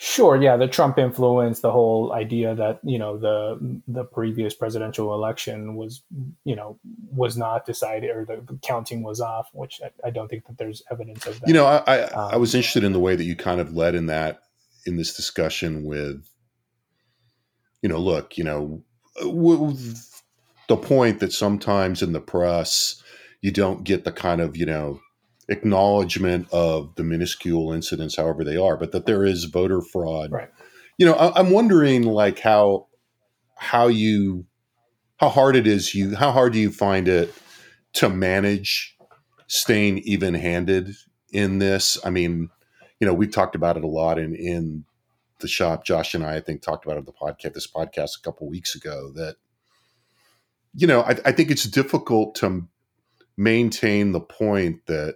Sure, 0.03 0.35
yeah, 0.35 0.57
the 0.57 0.67
Trump 0.67 0.97
influence, 0.97 1.59
the 1.59 1.71
whole 1.71 2.11
idea 2.11 2.55
that 2.55 2.79
you 2.83 2.97
know 2.97 3.19
the 3.19 3.79
the 3.87 4.03
previous 4.03 4.51
presidential 4.51 5.13
election 5.13 5.75
was 5.75 6.01
you 6.43 6.55
know 6.55 6.79
was 7.11 7.37
not 7.37 7.67
decided 7.67 8.09
or 8.09 8.25
the 8.25 8.57
counting 8.63 9.03
was 9.03 9.21
off, 9.21 9.49
which 9.53 9.79
I, 9.85 10.07
I 10.07 10.09
don't 10.09 10.27
think 10.27 10.47
that 10.47 10.57
there's 10.57 10.81
evidence 10.89 11.27
of 11.27 11.39
that. 11.39 11.47
You 11.47 11.53
know, 11.53 11.67
I 11.67 11.83
I, 11.85 12.01
um, 12.05 12.33
I 12.33 12.37
was 12.37 12.55
interested 12.55 12.83
in 12.83 12.93
the 12.93 12.99
way 12.99 13.15
that 13.15 13.25
you 13.25 13.35
kind 13.35 13.61
of 13.61 13.75
led 13.75 13.93
in 13.93 14.07
that 14.07 14.41
in 14.87 14.97
this 14.97 15.15
discussion 15.15 15.83
with, 15.83 16.27
you 17.83 17.89
know, 17.89 17.99
look, 17.99 18.39
you 18.39 18.43
know, 18.43 18.83
w- 19.19 19.77
the 20.67 20.77
point 20.77 21.19
that 21.19 21.31
sometimes 21.31 22.01
in 22.01 22.11
the 22.11 22.19
press 22.19 23.03
you 23.41 23.51
don't 23.51 23.83
get 23.83 24.03
the 24.03 24.11
kind 24.11 24.41
of 24.41 24.57
you 24.57 24.65
know 24.65 24.99
acknowledgement 25.49 26.47
of 26.51 26.95
the 26.95 27.03
minuscule 27.03 27.73
incidents, 27.73 28.15
however 28.15 28.43
they 28.43 28.57
are, 28.57 28.77
but 28.77 28.91
that 28.91 29.05
there 29.05 29.25
is 29.25 29.45
voter 29.45 29.81
fraud. 29.81 30.31
Right. 30.31 30.49
You 30.97 31.05
know, 31.05 31.13
I, 31.13 31.39
I'm 31.39 31.51
wondering 31.51 32.03
like 32.03 32.39
how 32.39 32.87
how 33.55 33.87
you 33.87 34.45
how 35.17 35.29
hard 35.29 35.55
it 35.55 35.67
is 35.67 35.93
you 35.93 36.15
how 36.15 36.31
hard 36.31 36.53
do 36.53 36.59
you 36.59 36.71
find 36.71 37.07
it 37.07 37.33
to 37.93 38.09
manage 38.09 38.97
staying 39.47 39.99
even 39.99 40.33
handed 40.33 40.95
in 41.31 41.59
this? 41.59 41.97
I 42.03 42.09
mean, 42.09 42.49
you 42.99 43.07
know, 43.07 43.13
we've 43.13 43.31
talked 43.31 43.55
about 43.55 43.77
it 43.77 43.83
a 43.83 43.87
lot 43.87 44.19
in 44.19 44.35
in 44.35 44.85
the 45.39 45.47
shop. 45.47 45.85
Josh 45.85 46.13
and 46.13 46.25
I, 46.25 46.37
I 46.37 46.39
think, 46.39 46.61
talked 46.61 46.85
about 46.85 46.97
it 46.97 46.99
on 46.99 47.05
the 47.05 47.11
podcast 47.11 47.53
this 47.53 47.67
podcast 47.67 48.17
a 48.17 48.21
couple 48.21 48.47
weeks 48.47 48.75
ago 48.75 49.11
that 49.15 49.35
you 50.73 50.87
know 50.87 51.01
I, 51.01 51.17
I 51.25 51.31
think 51.31 51.51
it's 51.51 51.65
difficult 51.65 52.35
to 52.35 52.67
maintain 53.37 54.11
the 54.11 54.21
point 54.21 54.85
that 54.85 55.15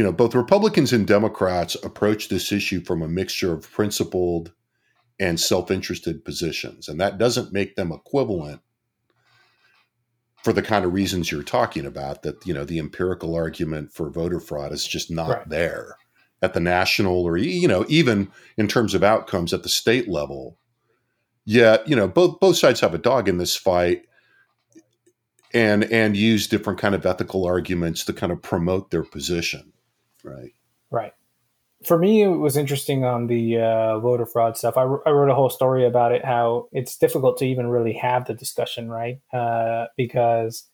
you 0.00 0.04
know, 0.04 0.12
both 0.12 0.34
Republicans 0.34 0.94
and 0.94 1.06
Democrats 1.06 1.74
approach 1.84 2.30
this 2.30 2.52
issue 2.52 2.82
from 2.82 3.02
a 3.02 3.06
mixture 3.06 3.52
of 3.52 3.70
principled 3.70 4.50
and 5.18 5.38
self 5.38 5.70
interested 5.70 6.24
positions. 6.24 6.88
And 6.88 6.98
that 6.98 7.18
doesn't 7.18 7.52
make 7.52 7.76
them 7.76 7.92
equivalent 7.92 8.62
for 10.42 10.54
the 10.54 10.62
kind 10.62 10.86
of 10.86 10.94
reasons 10.94 11.30
you're 11.30 11.42
talking 11.42 11.84
about 11.84 12.22
that, 12.22 12.46
you 12.46 12.54
know, 12.54 12.64
the 12.64 12.78
empirical 12.78 13.34
argument 13.34 13.92
for 13.92 14.08
voter 14.08 14.40
fraud 14.40 14.72
is 14.72 14.86
just 14.86 15.10
not 15.10 15.28
right. 15.28 15.48
there 15.50 15.96
at 16.40 16.54
the 16.54 16.60
national 16.60 17.22
or, 17.22 17.36
you 17.36 17.68
know, 17.68 17.84
even 17.90 18.32
in 18.56 18.68
terms 18.68 18.94
of 18.94 19.04
outcomes 19.04 19.52
at 19.52 19.62
the 19.62 19.68
state 19.68 20.08
level. 20.08 20.56
Yet, 21.44 21.86
you 21.86 21.94
know, 21.94 22.08
both 22.08 22.40
both 22.40 22.56
sides 22.56 22.80
have 22.80 22.94
a 22.94 22.98
dog 22.98 23.28
in 23.28 23.36
this 23.36 23.54
fight 23.54 24.04
and 25.52 25.84
and 25.84 26.16
use 26.16 26.46
different 26.46 26.78
kind 26.78 26.94
of 26.94 27.04
ethical 27.04 27.44
arguments 27.44 28.02
to 28.06 28.14
kind 28.14 28.32
of 28.32 28.40
promote 28.40 28.90
their 28.90 29.04
position. 29.04 29.74
Right. 30.24 30.52
Right. 30.90 31.14
For 31.84 31.96
me, 31.96 32.22
it 32.22 32.28
was 32.28 32.58
interesting 32.58 33.04
on 33.04 33.26
the 33.26 33.58
uh, 33.58 33.98
voter 34.00 34.26
fraud 34.26 34.56
stuff. 34.58 34.76
I, 34.76 34.82
I 34.82 35.10
wrote 35.10 35.30
a 35.30 35.34
whole 35.34 35.48
story 35.48 35.86
about 35.86 36.12
it, 36.12 36.24
how 36.24 36.68
it's 36.72 36.96
difficult 36.96 37.38
to 37.38 37.46
even 37.46 37.68
really 37.68 37.94
have 37.94 38.26
the 38.26 38.34
discussion, 38.34 38.90
right? 38.90 39.18
Uh, 39.32 39.86
because 39.96 40.68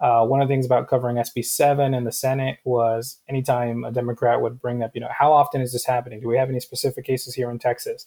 uh, 0.00 0.24
one 0.24 0.42
of 0.42 0.48
the 0.48 0.52
things 0.52 0.66
about 0.66 0.88
covering 0.88 1.16
SB 1.16 1.44
7 1.44 1.94
in 1.94 2.04
the 2.04 2.12
Senate 2.12 2.58
was 2.64 3.18
anytime 3.28 3.84
a 3.84 3.92
Democrat 3.92 4.40
would 4.40 4.60
bring 4.60 4.82
up, 4.82 4.90
you 4.94 5.00
know, 5.00 5.10
how 5.10 5.32
often 5.32 5.62
is 5.62 5.72
this 5.72 5.86
happening? 5.86 6.20
Do 6.20 6.28
we 6.28 6.36
have 6.36 6.50
any 6.50 6.60
specific 6.60 7.04
cases 7.04 7.34
here 7.34 7.50
in 7.50 7.58
Texas? 7.58 8.06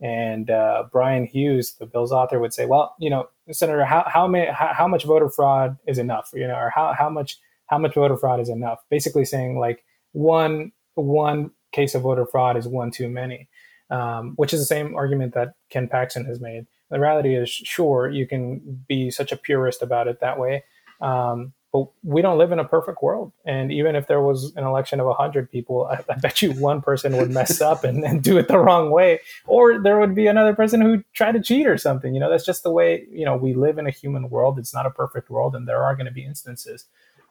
And 0.00 0.50
uh, 0.50 0.84
Bryan 0.90 1.24
Hughes, 1.24 1.74
the 1.74 1.86
bill's 1.86 2.10
author, 2.10 2.40
would 2.40 2.52
say, 2.52 2.66
"Well, 2.66 2.96
you 2.98 3.08
know, 3.08 3.28
Senator, 3.52 3.84
how 3.84 4.04
how, 4.08 4.26
many, 4.26 4.50
how, 4.50 4.72
how 4.72 4.88
much 4.88 5.04
voter 5.04 5.28
fraud 5.28 5.78
is 5.86 5.96
enough? 5.96 6.30
You 6.34 6.48
know, 6.48 6.56
or 6.56 6.70
how 6.74 6.92
how 6.98 7.08
much 7.08 7.38
how 7.66 7.78
much 7.78 7.94
voter 7.94 8.16
fraud 8.16 8.40
is 8.40 8.48
enough?" 8.48 8.80
Basically, 8.90 9.24
saying 9.24 9.60
like 9.60 9.84
one 10.12 10.72
one 10.94 11.50
case 11.72 11.94
of 11.94 12.02
voter 12.02 12.26
fraud 12.26 12.56
is 12.56 12.68
one 12.68 12.90
too 12.90 13.08
many, 13.08 13.48
um, 13.90 14.34
which 14.36 14.52
is 14.52 14.60
the 14.60 14.66
same 14.66 14.94
argument 14.94 15.34
that 15.34 15.54
Ken 15.70 15.88
Paxton 15.88 16.24
has 16.26 16.40
made. 16.40 16.66
The 16.90 17.00
reality 17.00 17.34
is, 17.34 17.48
sure, 17.48 18.10
you 18.10 18.26
can 18.26 18.84
be 18.86 19.10
such 19.10 19.32
a 19.32 19.36
purist 19.36 19.82
about 19.82 20.08
it 20.08 20.20
that 20.20 20.38
way, 20.38 20.64
um, 21.00 21.54
but 21.72 21.86
we 22.02 22.20
don't 22.20 22.36
live 22.36 22.52
in 22.52 22.58
a 22.58 22.66
perfect 22.66 23.02
world. 23.02 23.32
And 23.46 23.72
even 23.72 23.96
if 23.96 24.06
there 24.06 24.20
was 24.20 24.52
an 24.56 24.64
election 24.64 25.00
of 25.00 25.06
100 25.06 25.50
people, 25.50 25.86
I, 25.90 26.04
I 26.10 26.18
bet 26.18 26.42
you 26.42 26.52
one 26.52 26.82
person 26.82 27.16
would 27.16 27.30
mess 27.30 27.62
up 27.62 27.82
and, 27.82 28.04
and, 28.04 28.22
do 28.22 28.36
it 28.36 28.48
the 28.48 28.58
wrong 28.58 28.90
way. 28.90 29.20
Or 29.46 29.78
there 29.78 29.98
would 29.98 30.14
be 30.14 30.26
another 30.26 30.54
person 30.54 30.82
who 30.82 31.02
tried 31.14 31.32
to 31.32 31.40
cheat 31.40 31.66
or 31.66 31.78
something. 31.78 32.12
You 32.12 32.20
know, 32.20 32.30
that's 32.30 32.44
just 32.44 32.62
the 32.62 32.70
way, 32.70 33.06
you 33.10 33.24
know, 33.24 33.36
we 33.36 33.54
live 33.54 33.78
in 33.78 33.86
a 33.86 33.90
human 33.90 34.28
world. 34.28 34.58
It's 34.58 34.74
not 34.74 34.84
a 34.84 34.90
perfect 34.90 35.30
world, 35.30 35.54
and 35.54 35.66
there 35.66 35.82
are 35.82 35.96
going 35.96 36.06
to 36.06 36.12
be 36.12 36.26
instances. 36.26 36.84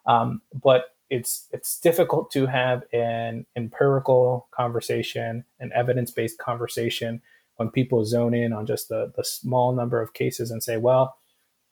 Um, 0.07 0.41
but 0.51 0.95
it's 1.12 1.47
it's 1.52 1.80
difficult 1.80 2.32
to 2.32 2.47
have 2.47 2.84
an 2.93 3.45
empirical 3.58 4.47
conversation, 4.52 5.43
an 5.60 5.71
evidence-based 5.76 6.39
conversation 6.39 7.21
when 7.58 7.69
people 7.69 8.06
zone 8.06 8.34
in 8.34 8.54
on 8.54 8.65
just 8.65 8.88
the, 8.88 9.12
the 9.15 9.24
small 9.24 9.74
number 9.74 10.02
of 10.02 10.13
cases 10.13 10.50
and 10.50 10.63
say, 10.63 10.78
well, 10.78 11.17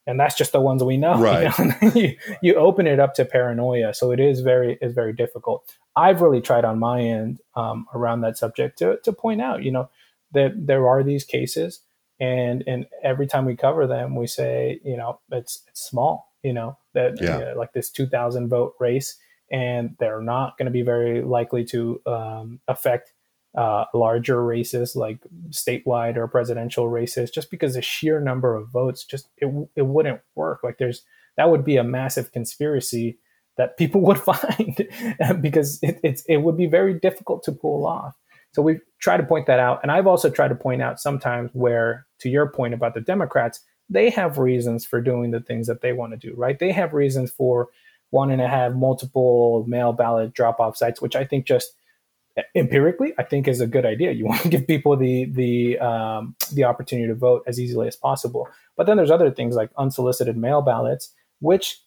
and 0.05 0.19
that's 0.19 0.35
just 0.35 0.51
the 0.51 0.59
ones 0.59 0.83
we 0.83 0.97
know. 0.97 1.17
Right. 1.19 1.57
You, 1.57 1.65
know? 1.65 1.91
you, 1.95 2.17
you, 2.41 2.55
open 2.55 2.85
it 2.85 2.99
up 2.99 3.13
to 3.15 3.23
paranoia. 3.23 3.93
So 3.93 4.11
it 4.11 4.19
is 4.19 4.41
very 4.41 4.77
is 4.81 4.93
very 4.93 5.13
difficult. 5.13 5.73
I've 5.95 6.21
really 6.21 6.41
tried 6.41 6.65
on 6.65 6.77
my 6.77 7.01
end 7.01 7.39
um, 7.55 7.87
around 7.95 8.21
that 8.21 8.37
subject 8.37 8.77
to 8.79 8.97
to 9.03 9.13
point 9.13 9.41
out, 9.41 9.63
you 9.63 9.71
know, 9.71 9.89
that 10.33 10.51
there 10.55 10.87
are 10.87 11.01
these 11.01 11.23
cases, 11.23 11.79
and 12.19 12.61
and 12.67 12.87
every 13.03 13.25
time 13.25 13.45
we 13.45 13.55
cover 13.55 13.87
them, 13.87 14.15
we 14.15 14.27
say, 14.27 14.81
you 14.83 14.97
know, 14.97 15.21
it's 15.31 15.63
it's 15.69 15.81
small, 15.81 16.33
you 16.43 16.51
know, 16.51 16.77
that 16.93 17.21
yeah. 17.21 17.39
you 17.39 17.45
know, 17.45 17.53
like 17.55 17.71
this 17.71 17.89
two 17.89 18.05
thousand 18.05 18.49
vote 18.49 18.75
race, 18.79 19.17
and 19.51 19.95
they're 19.99 20.21
not 20.21 20.57
going 20.57 20.65
to 20.65 20.71
be 20.71 20.81
very 20.81 21.21
likely 21.21 21.63
to 21.65 22.01
um, 22.05 22.59
affect 22.67 23.13
uh, 23.57 23.85
larger 23.93 24.43
races 24.43 24.95
like 24.95 25.19
statewide 25.49 26.17
or 26.17 26.27
presidential 26.27 26.87
races 26.87 27.31
just 27.31 27.49
because 27.49 27.73
the 27.73 27.81
sheer 27.81 28.19
number 28.19 28.55
of 28.55 28.69
votes 28.69 29.03
just 29.03 29.29
it, 29.37 29.51
it 29.75 29.83
wouldn't 29.83 30.21
work. 30.35 30.59
Like 30.63 30.77
there's 30.77 31.03
that 31.37 31.49
would 31.49 31.65
be 31.65 31.77
a 31.77 31.83
massive 31.83 32.31
conspiracy 32.31 33.17
that 33.57 33.77
people 33.77 34.01
would 34.05 34.19
find 34.19 34.87
because 35.41 35.79
it, 35.81 35.99
it's 36.03 36.23
it 36.27 36.37
would 36.37 36.57
be 36.57 36.67
very 36.67 36.93
difficult 36.93 37.43
to 37.43 37.51
pull 37.51 37.85
off. 37.85 38.15
So 38.51 38.61
we 38.61 38.79
try 38.99 39.17
to 39.17 39.23
point 39.23 39.47
that 39.47 39.59
out 39.59 39.79
and 39.81 39.91
i've 39.91 40.07
also 40.07 40.29
tried 40.29 40.49
to 40.49 40.55
point 40.55 40.81
out 40.81 40.99
sometimes 40.99 41.49
where 41.53 42.05
to 42.19 42.29
your 42.29 42.47
point 42.49 42.73
about 42.73 42.93
the 42.93 43.01
democrats 43.01 43.61
they 43.89 44.09
have 44.09 44.37
reasons 44.37 44.85
for 44.85 45.01
doing 45.01 45.31
the 45.31 45.39
things 45.39 45.67
that 45.67 45.81
they 45.81 45.93
want 45.93 46.11
to 46.11 46.17
do 46.17 46.33
right? 46.35 46.59
They 46.59 46.71
have 46.71 46.93
reasons 46.93 47.31
for 47.31 47.69
wanting 48.11 48.39
to 48.39 48.47
have 48.47 48.75
multiple 48.75 49.65
mail 49.67 49.93
ballot 49.93 50.33
drop 50.33 50.59
off 50.59 50.77
sites 50.77 51.01
which 51.01 51.15
i 51.15 51.23
think 51.23 51.45
just 51.45 51.73
empirically 52.55 53.13
i 53.17 53.23
think 53.23 53.47
is 53.47 53.61
a 53.61 53.67
good 53.67 53.85
idea. 53.85 54.11
You 54.11 54.25
want 54.31 54.41
to 54.41 54.49
give 54.49 54.67
people 54.67 54.95
the 54.95 55.25
the 55.25 55.79
um, 55.79 56.35
the 56.53 56.63
opportunity 56.63 57.07
to 57.07 57.15
vote 57.15 57.43
as 57.47 57.59
easily 57.59 57.87
as 57.87 57.95
possible. 57.95 58.47
But 58.77 58.85
then 58.85 58.97
there's 58.97 59.11
other 59.11 59.31
things 59.31 59.55
like 59.55 59.71
unsolicited 59.77 60.37
mail 60.37 60.61
ballots 60.61 61.13
which 61.39 61.81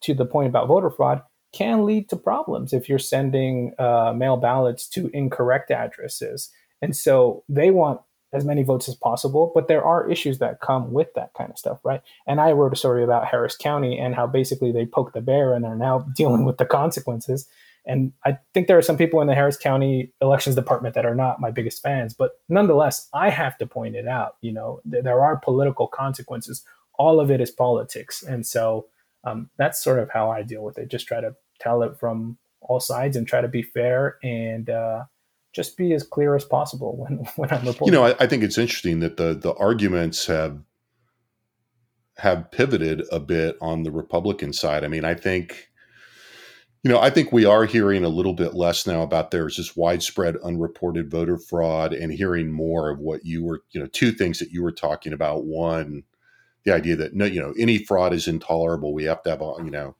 to 0.00 0.14
the 0.14 0.26
point 0.26 0.48
about 0.48 0.66
voter 0.66 0.90
fraud 0.90 1.22
can 1.52 1.84
lead 1.84 2.08
to 2.08 2.16
problems 2.16 2.72
if 2.72 2.88
you're 2.88 2.98
sending 2.98 3.72
uh, 3.78 4.12
mail 4.16 4.36
ballots 4.36 4.88
to 4.88 5.10
incorrect 5.12 5.70
addresses. 5.70 6.50
And 6.82 6.96
so 6.96 7.44
they 7.48 7.70
want 7.70 8.00
as 8.32 8.44
many 8.44 8.62
votes 8.62 8.88
as 8.88 8.94
possible 8.94 9.50
but 9.54 9.68
there 9.68 9.84
are 9.84 10.10
issues 10.10 10.38
that 10.38 10.60
come 10.60 10.92
with 10.92 11.12
that 11.14 11.32
kind 11.36 11.50
of 11.50 11.58
stuff 11.58 11.78
right 11.84 12.02
and 12.26 12.40
i 12.40 12.52
wrote 12.52 12.72
a 12.72 12.76
story 12.76 13.02
about 13.02 13.26
harris 13.26 13.56
county 13.56 13.98
and 13.98 14.14
how 14.14 14.26
basically 14.26 14.72
they 14.72 14.86
poked 14.86 15.14
the 15.14 15.20
bear 15.20 15.52
and 15.54 15.64
are 15.64 15.76
now 15.76 15.98
dealing 16.16 16.44
with 16.44 16.58
the 16.58 16.66
consequences 16.66 17.48
and 17.86 18.12
I 18.24 18.38
think 18.52 18.66
there 18.66 18.78
are 18.78 18.82
some 18.82 18.96
people 18.96 19.20
in 19.20 19.26
the 19.26 19.34
Harris 19.34 19.56
County 19.56 20.12
elections 20.20 20.54
department 20.54 20.94
that 20.94 21.06
are 21.06 21.14
not 21.14 21.40
my 21.40 21.50
biggest 21.50 21.82
fans, 21.82 22.14
but 22.14 22.32
nonetheless, 22.48 23.08
I 23.14 23.30
have 23.30 23.56
to 23.58 23.66
point 23.66 23.96
it 23.96 24.06
out. 24.06 24.36
You 24.42 24.52
know, 24.52 24.80
th- 24.90 25.02
there 25.02 25.22
are 25.22 25.38
political 25.38 25.86
consequences. 25.86 26.62
All 26.98 27.20
of 27.20 27.30
it 27.30 27.40
is 27.40 27.50
politics. 27.50 28.22
And 28.22 28.46
so 28.46 28.86
um, 29.24 29.50
that's 29.56 29.82
sort 29.82 29.98
of 29.98 30.10
how 30.10 30.30
I 30.30 30.42
deal 30.42 30.62
with 30.62 30.78
it. 30.78 30.88
Just 30.88 31.06
try 31.06 31.20
to 31.20 31.34
tell 31.58 31.82
it 31.82 31.98
from 31.98 32.38
all 32.60 32.80
sides 32.80 33.16
and 33.16 33.26
try 33.26 33.40
to 33.40 33.48
be 33.48 33.62
fair 33.62 34.18
and 34.22 34.68
uh, 34.68 35.04
just 35.52 35.76
be 35.76 35.92
as 35.92 36.02
clear 36.02 36.34
as 36.36 36.44
possible 36.44 36.96
when, 36.96 37.18
when 37.36 37.50
I'm 37.50 37.64
reporting. 37.66 37.86
You 37.86 37.92
know, 37.92 38.06
I, 38.06 38.14
I 38.20 38.26
think 38.26 38.42
it's 38.42 38.58
interesting 38.58 39.00
that 39.00 39.16
the, 39.16 39.34
the 39.34 39.54
arguments 39.54 40.26
have 40.26 40.58
have 42.18 42.50
pivoted 42.50 43.02
a 43.10 43.18
bit 43.18 43.56
on 43.62 43.82
the 43.82 43.90
Republican 43.90 44.52
side. 44.52 44.84
I 44.84 44.88
mean, 44.88 45.06
I 45.06 45.14
think 45.14 45.70
you 46.82 46.90
know, 46.90 46.98
I 46.98 47.10
think 47.10 47.30
we 47.30 47.44
are 47.44 47.66
hearing 47.66 48.04
a 48.04 48.08
little 48.08 48.32
bit 48.32 48.54
less 48.54 48.86
now 48.86 49.02
about 49.02 49.30
there's 49.30 49.58
this 49.58 49.76
widespread 49.76 50.36
unreported 50.42 51.10
voter 51.10 51.36
fraud 51.36 51.92
and 51.92 52.10
hearing 52.10 52.50
more 52.50 52.88
of 52.88 52.98
what 52.98 53.24
you 53.24 53.44
were, 53.44 53.62
you 53.70 53.80
know, 53.80 53.86
two 53.86 54.12
things 54.12 54.38
that 54.38 54.50
you 54.50 54.62
were 54.62 54.72
talking 54.72 55.12
about. 55.12 55.44
One, 55.44 56.04
the 56.64 56.72
idea 56.72 56.96
that 56.96 57.14
no, 57.14 57.26
you 57.26 57.40
know, 57.40 57.52
any 57.58 57.84
fraud 57.84 58.14
is 58.14 58.26
intolerable. 58.26 58.94
We 58.94 59.04
have 59.04 59.22
to 59.24 59.30
have, 59.30 59.40
you 59.40 59.70
know, 59.70 59.94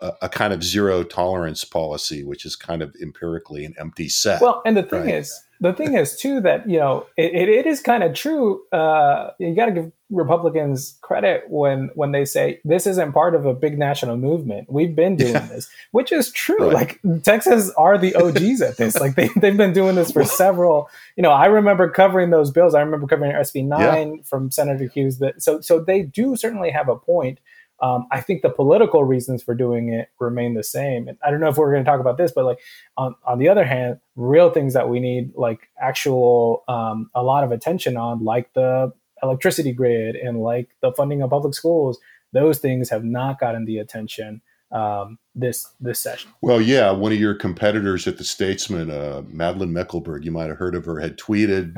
a, 0.00 0.12
a 0.22 0.28
kind 0.28 0.52
of 0.52 0.62
zero 0.62 1.02
tolerance 1.02 1.64
policy, 1.64 2.24
which 2.24 2.44
is 2.44 2.56
kind 2.56 2.82
of 2.82 2.94
empirically 3.00 3.64
an 3.64 3.74
empty 3.78 4.08
set. 4.08 4.40
Well, 4.40 4.62
and 4.64 4.76
the 4.76 4.82
thing 4.82 5.02
right? 5.02 5.14
is, 5.14 5.42
the 5.60 5.72
thing 5.72 5.94
is 5.94 6.16
too 6.16 6.40
that 6.42 6.68
you 6.68 6.78
know 6.78 7.06
it, 7.16 7.32
it, 7.34 7.48
it 7.48 7.66
is 7.66 7.80
kind 7.80 8.02
of 8.02 8.14
true. 8.14 8.62
Uh, 8.72 9.30
you 9.38 9.54
got 9.54 9.66
to 9.66 9.72
give 9.72 9.92
Republicans 10.10 10.98
credit 11.00 11.44
when 11.48 11.90
when 11.94 12.12
they 12.12 12.24
say 12.24 12.60
this 12.64 12.86
isn't 12.86 13.12
part 13.12 13.34
of 13.34 13.46
a 13.46 13.54
big 13.54 13.78
national 13.78 14.16
movement. 14.18 14.70
We've 14.70 14.94
been 14.94 15.16
doing 15.16 15.32
yeah. 15.32 15.46
this, 15.46 15.68
which 15.92 16.12
is 16.12 16.30
true. 16.30 16.70
Right. 16.70 16.74
Like 16.74 17.22
Texas 17.22 17.70
are 17.78 17.96
the 17.96 18.14
OGs 18.14 18.60
at 18.60 18.76
this. 18.76 19.00
Like 19.00 19.14
they 19.14 19.28
they've 19.36 19.56
been 19.56 19.72
doing 19.72 19.96
this 19.96 20.12
for 20.12 20.24
several. 20.24 20.90
You 21.16 21.22
know, 21.22 21.32
I 21.32 21.46
remember 21.46 21.88
covering 21.88 22.30
those 22.30 22.50
bills. 22.50 22.74
I 22.74 22.80
remember 22.80 23.06
covering 23.06 23.32
SB 23.32 23.66
nine 23.66 24.16
yeah. 24.16 24.22
from 24.24 24.50
Senator 24.50 24.88
Hughes. 24.88 25.18
That 25.18 25.42
so 25.42 25.60
so 25.60 25.80
they 25.80 26.02
do 26.02 26.36
certainly 26.36 26.70
have 26.70 26.88
a 26.88 26.96
point. 26.96 27.40
Um, 27.80 28.06
I 28.10 28.20
think 28.20 28.42
the 28.42 28.50
political 28.50 29.04
reasons 29.04 29.42
for 29.42 29.54
doing 29.54 29.92
it 29.92 30.08
remain 30.18 30.54
the 30.54 30.64
same. 30.64 31.08
And 31.08 31.18
I 31.24 31.30
don't 31.30 31.40
know 31.40 31.48
if 31.48 31.58
we're 31.58 31.72
going 31.72 31.84
to 31.84 31.90
talk 31.90 32.00
about 32.00 32.16
this, 32.16 32.32
but 32.32 32.44
like 32.44 32.58
on, 32.96 33.14
on 33.26 33.38
the 33.38 33.48
other 33.48 33.64
hand, 33.64 33.98
real 34.14 34.50
things 34.50 34.74
that 34.74 34.88
we 34.88 34.98
need 34.98 35.32
like 35.34 35.68
actual 35.80 36.64
um, 36.68 37.10
a 37.14 37.22
lot 37.22 37.44
of 37.44 37.52
attention 37.52 37.96
on, 37.96 38.24
like 38.24 38.52
the 38.54 38.92
electricity 39.22 39.72
grid 39.72 40.16
and 40.16 40.40
like 40.40 40.70
the 40.80 40.92
funding 40.92 41.22
of 41.22 41.30
public 41.30 41.54
schools, 41.54 41.98
those 42.32 42.58
things 42.58 42.90
have 42.90 43.04
not 43.04 43.38
gotten 43.38 43.64
the 43.64 43.78
attention 43.78 44.40
um, 44.72 45.18
this 45.34 45.68
this 45.80 46.00
session. 46.00 46.30
Well, 46.42 46.60
yeah, 46.60 46.90
one 46.90 47.12
of 47.12 47.18
your 47.18 47.34
competitors 47.34 48.06
at 48.06 48.18
the 48.18 48.24
Statesman, 48.24 48.90
uh, 48.90 49.22
Madlin 49.22 49.70
Mekelburg, 49.70 50.24
you 50.24 50.32
might 50.32 50.48
have 50.48 50.58
heard 50.58 50.74
of 50.74 50.84
her, 50.86 50.98
had 50.98 51.18
tweeted 51.18 51.74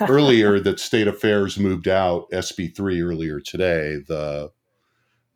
earlier 0.08 0.58
that 0.60 0.80
State 0.80 1.06
Affairs 1.06 1.58
moved 1.58 1.86
out 1.86 2.28
SB 2.32 2.74
three 2.74 3.00
earlier 3.00 3.38
today. 3.38 3.98
The 4.06 4.50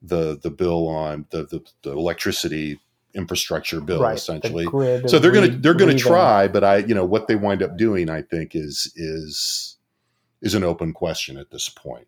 the 0.02 0.38
the 0.42 0.50
bill 0.50 0.88
on 0.88 1.26
the 1.30 1.44
the, 1.44 1.64
the 1.82 1.92
electricity 1.92 2.80
infrastructure 3.14 3.80
bill 3.80 4.02
right, 4.02 4.16
essentially. 4.16 4.66
The 4.66 5.08
so 5.08 5.18
they're 5.18 5.32
going 5.32 5.50
to 5.50 5.56
they're 5.56 5.74
going 5.74 5.96
to 5.96 6.02
try, 6.02 6.48
but 6.48 6.62
I 6.62 6.78
you 6.78 6.94
know 6.94 7.04
what 7.04 7.28
they 7.28 7.36
wind 7.36 7.62
up 7.62 7.76
doing, 7.76 8.10
I 8.10 8.22
think 8.22 8.54
is 8.54 8.92
is 8.96 9.76
is 10.42 10.54
an 10.54 10.62
open 10.62 10.92
question 10.92 11.36
at 11.36 11.50
this 11.50 11.68
point. 11.68 12.06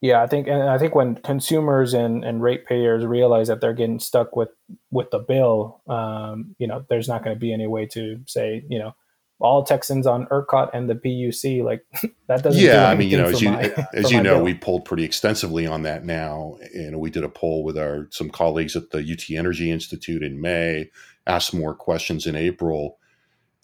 Yeah, 0.00 0.22
I 0.22 0.26
think 0.26 0.48
and 0.48 0.62
I 0.62 0.78
think 0.78 0.94
when 0.94 1.16
consumers 1.16 1.92
and, 1.92 2.24
and 2.24 2.42
ratepayers 2.42 3.04
realize 3.04 3.48
that 3.48 3.60
they're 3.60 3.74
getting 3.74 3.98
stuck 3.98 4.34
with 4.34 4.48
with 4.90 5.10
the 5.10 5.18
bill, 5.18 5.82
um, 5.88 6.56
you 6.58 6.66
know, 6.66 6.84
there's 6.88 7.08
not 7.08 7.22
going 7.22 7.36
to 7.36 7.40
be 7.40 7.52
any 7.52 7.66
way 7.66 7.84
to 7.86 8.20
say, 8.26 8.64
you 8.68 8.78
know, 8.78 8.94
all 9.40 9.64
Texans 9.64 10.06
on 10.06 10.26
ERCOT 10.26 10.70
and 10.72 10.88
the 10.88 10.94
PUC. 10.94 11.64
Like 11.64 11.84
that 12.26 12.42
doesn't. 12.42 12.60
Yeah, 12.60 12.86
do 12.86 12.92
I 12.92 12.94
mean, 12.94 13.10
you 13.10 13.18
know, 13.18 13.26
as 13.26 13.42
you 13.42 13.50
my, 13.50 13.72
as 13.94 14.10
you 14.10 14.22
know, 14.22 14.36
bill. 14.36 14.44
we 14.44 14.54
polled 14.54 14.84
pretty 14.84 15.04
extensively 15.04 15.66
on 15.66 15.82
that 15.82 16.04
now, 16.04 16.58
and 16.74 17.00
we 17.00 17.10
did 17.10 17.24
a 17.24 17.28
poll 17.28 17.64
with 17.64 17.78
our 17.78 18.08
some 18.10 18.30
colleagues 18.30 18.76
at 18.76 18.90
the 18.90 18.98
UT 18.98 19.30
Energy 19.36 19.70
Institute 19.70 20.22
in 20.22 20.40
May, 20.40 20.90
asked 21.26 21.54
more 21.54 21.74
questions 21.74 22.26
in 22.26 22.36
April, 22.36 22.98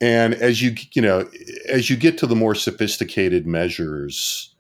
and 0.01 0.35
as 0.35 0.63
you 0.63 0.75
you 0.93 1.03
know, 1.03 1.29
as 1.69 1.91
you 1.91 1.97
get 1.97 2.19
to 2.19 2.27
the 2.27 2.37
more 2.37 2.55
sophisticated 2.55 3.47
measures. 3.47 4.53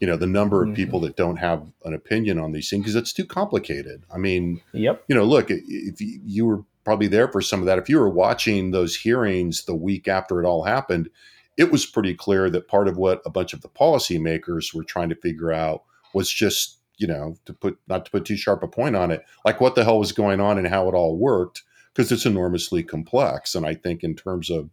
You 0.00 0.08
know 0.08 0.16
the 0.16 0.26
number 0.26 0.60
of 0.60 0.70
mm-hmm. 0.70 0.74
people 0.74 1.00
that 1.00 1.16
don't 1.16 1.36
have 1.36 1.64
an 1.84 1.94
opinion 1.94 2.38
on 2.38 2.52
these 2.52 2.68
things 2.68 2.82
because 2.82 2.96
it's 2.96 3.12
too 3.12 3.24
complicated. 3.24 4.04
I 4.12 4.18
mean, 4.18 4.60
yep. 4.72 5.02
You 5.06 5.14
know, 5.14 5.24
look, 5.24 5.46
if 5.50 5.94
you 5.98 6.44
were 6.44 6.64
probably 6.84 7.06
there 7.06 7.28
for 7.28 7.40
some 7.40 7.60
of 7.60 7.66
that. 7.66 7.78
If 7.78 7.88
you 7.88 7.98
were 7.98 8.10
watching 8.10 8.70
those 8.70 8.94
hearings 8.96 9.64
the 9.64 9.74
week 9.74 10.06
after 10.06 10.40
it 10.42 10.46
all 10.46 10.64
happened, 10.64 11.10
it 11.56 11.70
was 11.70 11.86
pretty 11.86 12.14
clear 12.14 12.50
that 12.50 12.68
part 12.68 12.88
of 12.88 12.96
what 12.96 13.22
a 13.24 13.30
bunch 13.30 13.52
of 13.52 13.62
the 13.62 13.68
policymakers 13.68 14.74
were 14.74 14.84
trying 14.84 15.08
to 15.08 15.14
figure 15.14 15.52
out 15.52 15.84
was 16.12 16.30
just, 16.30 16.78
you 16.96 17.06
know, 17.06 17.36
to 17.46 17.52
put 17.52 17.78
not 17.88 18.04
to 18.04 18.10
put 18.10 18.24
too 18.24 18.36
sharp 18.36 18.62
a 18.62 18.68
point 18.68 18.96
on 18.96 19.10
it, 19.10 19.24
like 19.44 19.60
what 19.60 19.74
the 19.74 19.84
hell 19.84 19.98
was 19.98 20.12
going 20.12 20.40
on 20.40 20.58
and 20.58 20.66
how 20.66 20.88
it 20.88 20.94
all 20.94 21.16
worked, 21.16 21.62
because 21.92 22.10
it's 22.12 22.26
enormously 22.26 22.82
complex. 22.82 23.54
And 23.54 23.64
I 23.66 23.74
think 23.74 24.02
in 24.02 24.14
terms 24.14 24.50
of, 24.50 24.70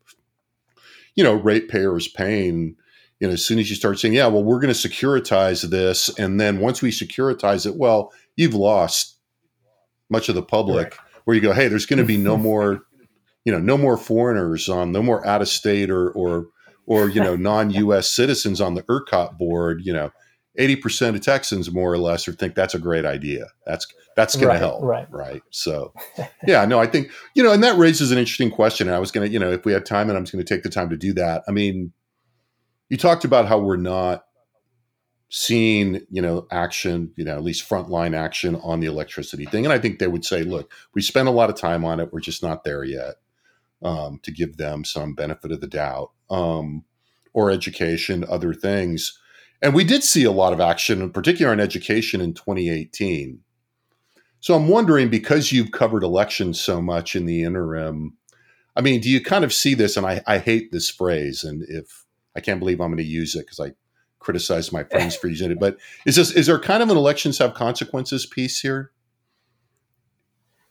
you 1.16 1.24
know, 1.24 1.36
ratepayers 1.36 2.08
paying, 2.08 2.76
you 3.20 3.28
know, 3.28 3.34
as 3.34 3.46
soon 3.46 3.60
as 3.60 3.70
you 3.70 3.76
start 3.76 4.00
saying, 4.00 4.16
yeah, 4.16 4.28
well, 4.28 4.44
we're 4.44 4.60
going 4.60 4.74
to 4.74 4.90
securitize 4.90 5.70
this, 5.70 6.10
and 6.18 6.40
then 6.40 6.60
once 6.60 6.82
we 6.82 6.90
securitize 6.90 7.66
it, 7.68 7.76
well, 7.76 8.12
you've 8.36 8.56
lost 8.56 9.18
much 10.10 10.30
of 10.30 10.36
the 10.36 10.42
public. 10.42 10.98
Right. 10.98 11.08
Where 11.26 11.36
you 11.36 11.42
go, 11.42 11.54
hey, 11.54 11.68
there's 11.68 11.86
going 11.86 12.00
to 12.00 12.06
be 12.06 12.18
no 12.18 12.34
mm-hmm. 12.34 12.44
more, 12.44 12.82
you 13.46 13.52
know, 13.52 13.60
no 13.60 13.78
more 13.78 13.98
foreigners 13.98 14.70
on, 14.70 14.92
no 14.92 15.02
more 15.02 15.26
out 15.26 15.42
of 15.42 15.48
state 15.48 15.90
or 15.90 16.12
or 16.12 16.48
or 16.86 17.10
you 17.10 17.22
know 17.22 17.36
non-U.S. 17.38 18.12
citizens 18.12 18.62
on 18.62 18.76
the 18.76 18.84
ERCOT 18.84 19.38
board. 19.38 19.82
You 19.84 19.94
know, 19.94 20.12
eighty 20.58 20.76
percent 20.76 21.16
of 21.16 21.22
Texans 21.22 21.72
more 21.72 21.92
or 21.92 21.98
less 21.98 22.28
or 22.28 22.34
think 22.34 22.56
that's 22.56 22.76
a 22.76 22.80
great 22.80 23.06
idea. 23.06 23.48
That's 23.66 23.88
that's 24.16 24.36
going 24.36 24.50
right, 24.50 24.54
to 24.56 24.60
help, 24.60 24.84
right? 24.84 25.08
Right. 25.10 25.42
So, 25.52 25.94
yeah, 26.48 26.66
no, 26.66 26.80
I 26.80 26.88
think 26.88 27.12
you 27.34 27.44
know, 27.44 27.52
and 27.52 27.64
that 27.64 27.78
raises 27.78 28.12
an 28.12 28.18
interesting 28.18 28.52
question. 28.52 28.88
And 28.88 28.96
I 28.96 29.00
was 29.00 29.12
going 29.12 29.28
to, 29.28 29.34
you 29.34 29.40
know, 29.40 29.52
if 29.52 29.66
we 29.66 29.74
had 29.74 29.86
time, 29.86 30.10
and 30.10 30.18
I'm 30.18 30.26
just 30.26 30.34
going 30.34 30.44
to 30.44 30.54
take 30.54 30.64
the 30.64 30.70
time 30.70 30.90
to 30.90 30.98
do 30.98 31.14
that. 31.14 31.44
I 31.48 31.52
mean, 31.52 31.94
you 32.90 32.98
talked 32.98 33.24
about 33.24 33.48
how 33.48 33.60
we're 33.60 33.78
not 33.78 34.26
seeing, 35.34 36.06
you 36.12 36.22
know, 36.22 36.46
action, 36.52 37.10
you 37.16 37.24
know, 37.24 37.34
at 37.34 37.44
least 37.44 37.68
frontline 37.68 38.14
action 38.14 38.58
on 38.58 38.82
the 38.82 38.88
electricity 38.88 39.46
thing. 39.46 39.66
And 39.66 39.72
I 39.72 39.80
think 39.80 39.98
they 39.98 40.08
would 40.08 40.26
say, 40.26 40.44
look, 40.44 40.70
we 40.94 41.02
spent 41.02 41.30
a 41.30 41.32
lot 41.32 41.50
of 41.50 41.56
time 41.56 41.86
on 41.86 42.02
it. 42.02 42.12
We're 42.12 42.20
just 42.20 42.44
not 42.44 42.66
there 42.66 42.84
yet 42.84 43.16
um, 43.82 44.20
to 44.24 44.32
give 44.32 44.58
them 44.58 44.84
some 44.84 45.16
benefit 45.16 45.54
of 45.54 45.62
the 45.62 45.68
doubt 45.68 46.12
um, 46.30 46.84
or 47.32 47.50
education, 47.50 48.26
other 48.30 48.54
things. 48.54 49.18
And 49.62 49.74
we 49.74 49.86
did 49.86 50.04
see 50.04 50.26
a 50.26 50.32
lot 50.32 50.52
of 50.52 50.60
action, 50.60 51.02
in 51.02 51.12
particular 51.12 51.54
in 51.54 51.62
education 51.62 52.20
in 52.20 52.34
2018. 52.34 53.40
So 54.42 54.54
I'm 54.54 54.68
wondering, 54.68 55.08
because 55.10 55.54
you've 55.54 55.72
covered 55.72 56.04
elections 56.04 56.60
so 56.60 56.82
much 56.82 57.16
in 57.16 57.26
the 57.26 57.44
interim, 57.44 58.18
I 58.76 58.82
mean, 58.82 59.00
do 59.00 59.10
you 59.10 59.24
kind 59.24 59.46
of 59.46 59.54
see 59.54 59.76
this? 59.76 59.96
And 59.96 60.06
I, 60.06 60.22
I 60.28 60.40
hate 60.40 60.74
this 60.74 60.90
phrase, 60.90 61.46
and 61.46 61.64
if 61.70 62.06
I 62.36 62.42
can't 62.42 62.60
believe 62.60 62.82
I'm 62.82 62.90
going 62.90 62.98
to 62.98 63.04
use 63.04 63.36
it 63.36 63.46
because 63.46 63.62
I 63.62 63.74
criticize 64.22 64.72
my 64.72 64.84
friends 64.92 65.16
for 65.16 65.28
using 65.28 65.52
it. 65.52 65.60
But 65.60 65.78
is 66.06 66.16
this 66.16 66.32
is 66.32 66.48
there 66.48 66.60
kind 66.60 66.82
of 66.82 66.90
an 66.90 66.98
elections 66.98 67.38
have 67.40 67.54
consequences 67.54 68.26
piece 68.26 68.62
here? 68.62 68.92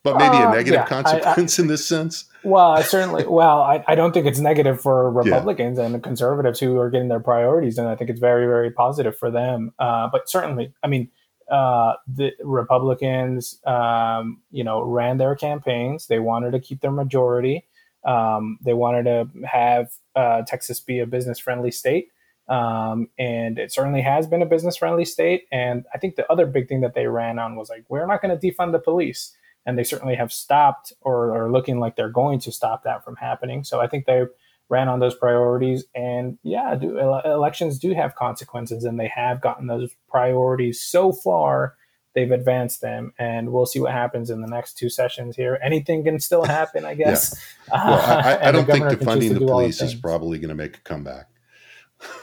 But 0.03 0.17
maybe 0.17 0.37
uh, 0.37 0.51
a 0.51 0.55
negative 0.55 0.81
yeah, 0.81 0.87
consequence 0.87 1.59
I, 1.59 1.63
I, 1.63 1.65
in 1.65 1.69
this 1.69 1.87
sense. 1.87 2.25
Well, 2.43 2.71
I 2.71 2.81
certainly. 2.81 3.27
well, 3.27 3.61
I, 3.61 3.85
I 3.87 3.95
don't 3.95 4.13
think 4.13 4.27
it's 4.27 4.39
negative 4.39 4.81
for 4.81 5.11
Republicans 5.13 5.79
yeah. 5.79 5.85
and 5.85 6.03
conservatives 6.03 6.59
who 6.59 6.79
are 6.79 6.89
getting 6.89 7.09
their 7.09 7.21
priorities, 7.21 7.77
and 7.77 7.87
I 7.87 7.97
think 7.97 8.09
it's 8.09 8.21
very 8.21 8.47
very 8.47 8.71
positive 8.71 9.17
for 9.17 9.31
them. 9.31 9.75
Uh, 9.79 10.09
but 10.11 10.29
certainly, 10.31 10.73
I 10.83 10.87
mean, 10.87 11.11
uh, 11.51 11.95
the 12.07 12.33
Republicans, 12.43 13.61
um, 13.67 14.41
you 14.51 14.65
know, 14.65 14.83
ran 14.83 15.19
their 15.19 15.35
campaigns. 15.35 16.07
They 16.07 16.19
wanted 16.19 16.53
to 16.53 16.61
keep 16.61 16.81
their 16.81 16.93
majority. 16.93 17.67
Um, 18.05 18.59
they 18.63 18.73
wanted 18.73 19.05
to 19.05 19.47
have 19.47 19.93
uh, 20.17 20.43
Texas 20.47 20.81
be 20.81 21.01
a 21.01 21.07
business 21.07 21.39
friendly 21.39 21.71
state. 21.71 22.09
Um, 22.51 23.09
and 23.17 23.59
it 23.59 23.73
certainly 23.73 24.03
has 24.03 24.27
been 24.27 24.43
a 24.43 24.47
business 24.47 24.77
friendly 24.77 25.05
state. 25.05 25.45
And 25.53 25.87
I 25.95 25.99
think 25.99 26.17
the 26.17 26.31
other 26.31 26.47
big 26.47 26.69
thing 26.69 26.81
that 26.81 26.95
they 26.95 27.07
ran 27.07 27.39
on 27.39 27.55
was 27.55 27.71
like, 27.71 27.85
we're 27.89 28.07
not 28.07 28.21
going 28.21 28.37
to 28.37 28.47
defund 28.47 28.73
the 28.73 28.81
police. 28.81 29.33
And 29.65 29.79
they 29.79 29.85
certainly 29.85 30.17
have 30.17 30.33
stopped 30.33 30.93
or 31.01 31.37
are 31.37 31.53
looking 31.53 31.79
like 31.79 31.95
they're 31.95 32.11
going 32.11 32.41
to 32.41 32.51
stop 32.51 32.83
that 32.83 33.05
from 33.05 33.17
happening. 33.17 33.63
So 33.63 33.81
I 33.81 33.87
think 33.87 34.07
they 34.07 34.25
ran 34.69 34.89
on 34.89 34.99
those 34.99 35.15
priorities. 35.15 35.85
And 35.95 36.39
yeah, 36.43 36.75
do, 36.75 36.99
elections 36.99 37.79
do 37.79 37.95
have 37.95 38.17
consequences, 38.17 38.85
and 38.85 38.99
they 38.99 39.09
have 39.15 39.41
gotten 39.41 39.67
those 39.67 39.95
priorities 40.09 40.81
so 40.81 41.13
far 41.13 41.77
they've 42.15 42.31
advanced 42.33 42.81
them, 42.81 43.13
and 43.19 43.53
we'll 43.53 43.67
see 43.67 43.79
what 43.79 43.93
happens 43.93 44.31
in 44.31 44.41
the 44.41 44.49
next 44.49 44.77
two 44.77 44.89
sessions 44.89 45.37
here. 45.37 45.59
Anything 45.63 46.03
can 46.03 46.19
still 46.19 46.45
happen, 46.45 46.85
I 46.85 46.95
guess. 46.95 47.41
yeah. 47.69 47.87
Well, 47.87 48.01
I, 48.01 48.33
I, 48.33 48.49
I 48.49 48.53
don't 48.53 48.67
think 48.67 48.85
defunding 48.87 49.35
the 49.35 49.47
police 49.47 49.81
is 49.81 49.95
probably 49.95 50.39
going 50.39 50.49
to 50.49 50.55
make 50.55 50.79
a 50.79 50.81
comeback. 50.81 51.29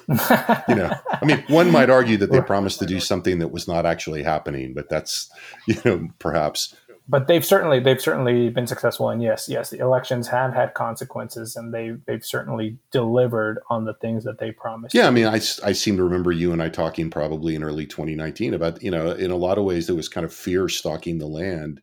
You 0.09 0.75
know, 0.75 0.91
I 1.09 1.25
mean, 1.25 1.43
one 1.47 1.71
might 1.71 1.89
argue 1.89 2.17
that 2.17 2.31
they 2.31 2.41
promised 2.41 2.79
to 2.79 2.85
do 2.85 2.99
something 2.99 3.39
that 3.39 3.49
was 3.49 3.67
not 3.67 3.85
actually 3.85 4.23
happening, 4.23 4.73
but 4.73 4.89
that's, 4.89 5.29
you 5.67 5.75
know, 5.85 6.09
perhaps. 6.19 6.75
But 7.09 7.27
they've 7.27 7.45
certainly 7.45 7.79
they've 7.79 8.01
certainly 8.01 8.49
been 8.49 8.67
successful 8.67 9.09
and 9.09 9.23
yes 9.23 9.47
yes 9.47 9.69
the 9.69 9.79
elections 9.79 10.27
have 10.27 10.53
had 10.53 10.73
consequences 10.73 11.55
and 11.55 11.73
they 11.73 11.93
they've 12.05 12.25
certainly 12.25 12.77
delivered 12.91 13.59
on 13.69 13.85
the 13.85 13.93
things 13.93 14.25
that 14.25 14.39
they 14.39 14.51
promised. 14.51 14.93
Yeah 14.93 15.07
i 15.07 15.09
mean 15.09 15.25
I, 15.25 15.35
I 15.63 15.71
seem 15.71 15.95
to 15.95 16.03
remember 16.03 16.33
you 16.33 16.51
and 16.51 16.61
i 16.61 16.67
talking 16.67 17.09
probably 17.09 17.55
in 17.55 17.63
early 17.63 17.85
2019 17.85 18.53
about 18.53 18.83
you 18.83 18.91
know 18.91 19.11
in 19.11 19.31
a 19.31 19.37
lot 19.37 19.57
of 19.57 19.63
ways 19.63 19.87
there 19.87 19.95
was 19.95 20.09
kind 20.09 20.25
of 20.25 20.33
fear 20.33 20.67
stalking 20.67 21.17
the 21.17 21.27
land 21.27 21.79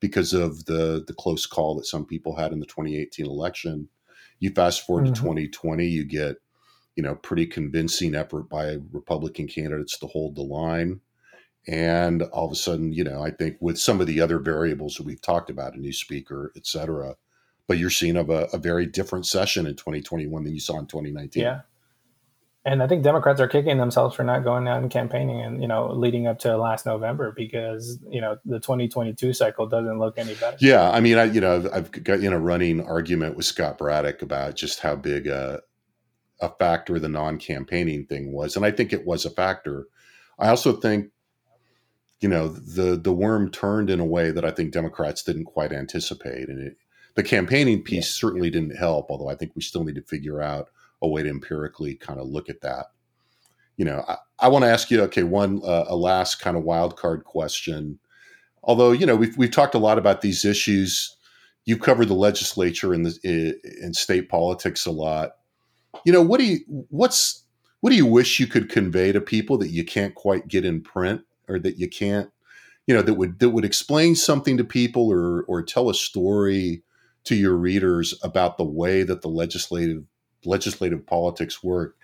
because 0.00 0.32
of 0.32 0.64
the 0.66 1.04
the 1.06 1.14
close 1.14 1.46
call 1.46 1.74
that 1.76 1.86
some 1.86 2.04
people 2.04 2.36
had 2.36 2.52
in 2.52 2.60
the 2.60 2.66
2018 2.66 3.26
election. 3.26 3.88
You 4.38 4.50
fast 4.50 4.86
forward 4.86 5.06
mm-hmm. 5.06 5.14
to 5.14 5.20
2020 5.20 5.86
you 5.86 6.04
get 6.04 6.36
you 6.96 7.02
know 7.02 7.14
pretty 7.14 7.46
convincing 7.46 8.14
effort 8.14 8.48
by 8.48 8.76
republican 8.92 9.46
candidates 9.46 9.98
to 9.98 10.06
hold 10.06 10.34
the 10.34 10.42
line 10.42 11.00
and 11.68 12.22
all 12.22 12.46
of 12.46 12.52
a 12.52 12.56
sudden, 12.56 12.92
you 12.92 13.02
know, 13.02 13.22
I 13.22 13.30
think 13.30 13.56
with 13.60 13.78
some 13.78 14.00
of 14.00 14.06
the 14.06 14.20
other 14.20 14.38
variables 14.38 14.96
that 14.96 15.06
we've 15.06 15.20
talked 15.20 15.50
about, 15.50 15.74
a 15.74 15.80
new 15.80 15.92
speaker, 15.92 16.52
et 16.56 16.66
cetera, 16.66 17.16
but 17.66 17.78
you're 17.78 17.90
seeing 17.90 18.16
of 18.16 18.30
a, 18.30 18.44
a 18.52 18.58
very 18.58 18.86
different 18.86 19.26
session 19.26 19.66
in 19.66 19.74
2021 19.74 20.44
than 20.44 20.54
you 20.54 20.60
saw 20.60 20.78
in 20.78 20.86
2019. 20.86 21.42
Yeah. 21.42 21.60
And 22.64 22.82
I 22.82 22.88
think 22.88 23.04
Democrats 23.04 23.40
are 23.40 23.46
kicking 23.46 23.78
themselves 23.78 24.16
for 24.16 24.24
not 24.24 24.42
going 24.42 24.66
out 24.66 24.82
and 24.82 24.90
campaigning 24.90 25.40
and, 25.40 25.62
you 25.62 25.68
know, 25.68 25.92
leading 25.92 26.26
up 26.26 26.40
to 26.40 26.56
last 26.56 26.84
November 26.84 27.32
because, 27.36 27.98
you 28.08 28.20
know, 28.20 28.38
the 28.44 28.58
2022 28.58 29.32
cycle 29.32 29.66
doesn't 29.68 30.00
look 30.00 30.18
any 30.18 30.34
better. 30.34 30.56
Yeah. 30.60 30.90
I 30.90 30.98
mean, 30.98 31.16
I, 31.16 31.24
you 31.24 31.40
know, 31.40 31.68
I've 31.72 31.92
got 31.92 32.20
in 32.20 32.32
a 32.32 32.38
running 32.40 32.84
argument 32.84 33.36
with 33.36 33.46
Scott 33.46 33.78
Braddock 33.78 34.22
about 34.22 34.56
just 34.56 34.80
how 34.80 34.96
big 34.96 35.28
a, 35.28 35.60
a 36.40 36.48
factor 36.48 36.98
the 36.98 37.08
non 37.08 37.38
campaigning 37.38 38.06
thing 38.06 38.32
was. 38.32 38.56
And 38.56 38.64
I 38.64 38.70
think 38.70 38.92
it 38.92 39.06
was 39.06 39.24
a 39.24 39.30
factor. 39.30 39.86
I 40.38 40.48
also 40.48 40.72
think 40.74 41.10
you 42.20 42.28
know 42.28 42.48
the 42.48 42.96
the 42.96 43.12
worm 43.12 43.50
turned 43.50 43.90
in 43.90 44.00
a 44.00 44.04
way 44.04 44.30
that 44.30 44.44
I 44.44 44.50
think 44.50 44.72
Democrats 44.72 45.22
didn't 45.22 45.44
quite 45.44 45.72
anticipate, 45.72 46.48
and 46.48 46.60
it, 46.68 46.76
the 47.14 47.22
campaigning 47.22 47.82
piece 47.82 48.08
yeah. 48.08 48.20
certainly 48.20 48.50
didn't 48.50 48.76
help. 48.76 49.10
Although 49.10 49.28
I 49.28 49.34
think 49.34 49.52
we 49.54 49.62
still 49.62 49.84
need 49.84 49.96
to 49.96 50.02
figure 50.02 50.42
out 50.42 50.68
a 51.02 51.08
way 51.08 51.22
to 51.22 51.28
empirically 51.28 51.94
kind 51.94 52.18
of 52.18 52.26
look 52.26 52.48
at 52.48 52.62
that. 52.62 52.86
You 53.76 53.84
know, 53.84 54.04
I, 54.08 54.16
I 54.38 54.48
want 54.48 54.64
to 54.64 54.70
ask 54.70 54.90
you, 54.90 55.02
okay, 55.02 55.22
one 55.24 55.60
uh, 55.62 55.84
a 55.88 55.96
last 55.96 56.40
kind 56.40 56.56
of 56.56 56.64
wild 56.64 56.96
card 56.96 57.24
question. 57.24 57.98
Although 58.62 58.92
you 58.92 59.06
know 59.06 59.16
we've 59.16 59.36
we've 59.36 59.50
talked 59.50 59.74
a 59.74 59.78
lot 59.78 59.98
about 59.98 60.22
these 60.22 60.44
issues, 60.44 61.16
you've 61.66 61.80
covered 61.80 62.08
the 62.08 62.14
legislature 62.14 62.94
and 62.94 63.04
the 63.04 63.58
in 63.82 63.92
state 63.92 64.28
politics 64.28 64.86
a 64.86 64.90
lot. 64.90 65.32
You 66.04 66.12
know, 66.12 66.22
what 66.22 66.38
do 66.38 66.46
you 66.46 66.60
what's 66.90 67.44
what 67.80 67.90
do 67.90 67.96
you 67.96 68.06
wish 68.06 68.40
you 68.40 68.46
could 68.46 68.68
convey 68.68 69.12
to 69.12 69.20
people 69.20 69.58
that 69.58 69.70
you 69.70 69.84
can't 69.84 70.14
quite 70.14 70.48
get 70.48 70.64
in 70.64 70.80
print 70.80 71.22
or 71.48 71.58
that 71.60 71.78
you 71.78 71.88
can't 71.88 72.30
you 72.86 72.94
know 72.94 73.02
that 73.02 73.14
would 73.14 73.38
that 73.40 73.50
would 73.50 73.64
explain 73.64 74.14
something 74.14 74.56
to 74.56 74.64
people 74.64 75.10
or 75.10 75.42
or 75.44 75.62
tell 75.62 75.90
a 75.90 75.94
story 75.94 76.82
to 77.24 77.34
your 77.34 77.54
readers 77.54 78.14
about 78.22 78.56
the 78.56 78.64
way 78.64 79.02
that 79.02 79.22
the 79.22 79.28
legislative 79.28 80.04
legislative 80.44 81.04
politics 81.06 81.62
work 81.62 81.96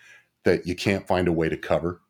that 0.44 0.66
you 0.66 0.74
can't 0.74 1.06
find 1.06 1.28
a 1.28 1.32
way 1.32 1.48
to 1.48 1.56
cover? 1.56 2.00